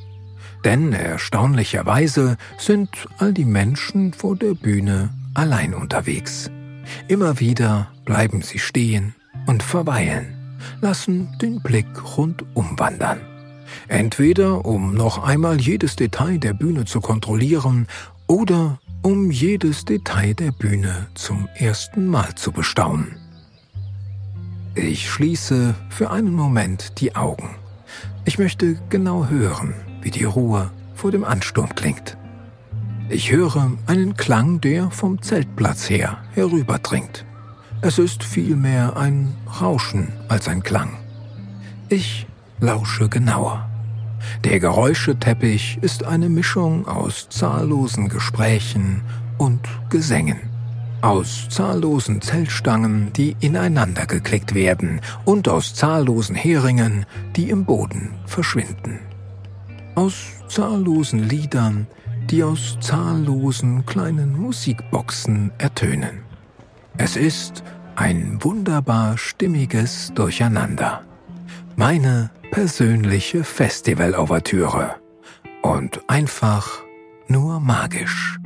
Denn 0.64 0.92
erstaunlicherweise 0.92 2.37
sind 2.59 2.90
all 3.18 3.33
die 3.33 3.44
Menschen 3.44 4.12
vor 4.12 4.37
der 4.37 4.55
Bühne 4.55 5.11
allein 5.35 5.75
unterwegs. 5.75 6.51
Immer 7.09 7.41
wieder 7.41 7.88
bleiben 8.05 8.43
sie 8.43 8.59
stehen 8.59 9.14
und 9.47 9.62
verweilen, 9.62 10.35
lassen 10.81 11.29
den 11.41 11.62
Blick 11.62 12.17
rundum 12.17 12.79
wandern. 12.79 13.21
Entweder 13.88 14.64
um 14.64 14.95
noch 14.95 15.23
einmal 15.23 15.61
jedes 15.61 15.97
Detail 15.97 16.38
der 16.38 16.55
Bühne 16.55 16.85
zu 16.85 17.01
kontrollieren 17.01 17.87
oder 18.27 18.79
um 19.03 19.31
jedes 19.31 19.85
Detail 19.85 20.35
der 20.35 20.53
Bühne 20.53 21.09
zum 21.14 21.49
ersten 21.55 22.07
Mal 22.07 22.35
zu 22.35 22.53
bestaunen. 22.53 23.17
Ich 24.75 25.11
schließe 25.11 25.75
für 25.88 26.11
einen 26.11 26.33
Moment 26.33 27.01
die 27.01 27.17
Augen. 27.17 27.57
Ich 28.25 28.38
möchte 28.38 28.79
genau 28.91 29.27
hören, 29.27 29.75
wie 30.03 30.11
die 30.11 30.25
Ruhe 30.25 30.71
vor 30.95 31.11
dem 31.11 31.25
Ansturm 31.25 31.75
klingt. 31.75 32.17
Ich 33.11 33.33
höre 33.33 33.73
einen 33.87 34.18
Klang, 34.18 34.61
der 34.61 34.90
vom 34.90 35.23
Zeltplatz 35.23 35.88
her 35.88 36.18
herüberdringt. 36.35 37.25
Es 37.81 37.99
ist 37.99 38.23
vielmehr 38.23 38.99
ein 38.99 39.35
Rauschen 39.62 40.12
als 40.29 40.47
ein 40.47 40.62
Klang. 40.62 40.90
Ich 41.88 42.27
lausche 42.61 43.09
genauer. 43.09 43.66
Der 44.44 44.61
Geräuscheteppich 44.61 45.79
ist 45.81 46.05
eine 46.05 46.29
Mischung 46.29 46.87
aus 46.87 47.31
zahllosen 47.31 48.11
Gesprächen 48.11 49.01
und 49.38 49.66
Gesängen. 49.88 50.40
Aus 51.01 51.49
zahllosen 51.49 52.21
Zeltstangen, 52.21 53.14
die 53.14 53.37
ineinander 53.40 54.05
geklickt 54.05 54.55
werden 54.55 55.01
und 55.25 55.49
aus 55.49 55.75
zahllosen 55.75 56.37
Heringen, 56.37 57.07
die 57.37 57.49
im 57.49 57.64
Boden 57.64 58.11
verschwinden. 58.27 58.99
Aus 59.94 60.14
zahllosen 60.49 61.27
Liedern, 61.27 61.87
die 62.31 62.45
aus 62.45 62.77
zahllosen 62.81 63.87
kleinen 63.87 64.38
Musikboxen 64.38 65.53
ertönen. 65.59 66.21
Es 66.97 67.17
ist 67.17 67.62
ein 67.97 68.38
wunderbar 68.43 69.17
stimmiges 69.19 70.12
Durcheinander. 70.14 71.03
Meine 71.77 72.31
persönliche 72.51 73.45
Festival-Ouvertüre. 73.45 74.97
Und 75.62 76.01
einfach 76.09 76.83
nur 77.29 77.61
magisch. 77.61 78.38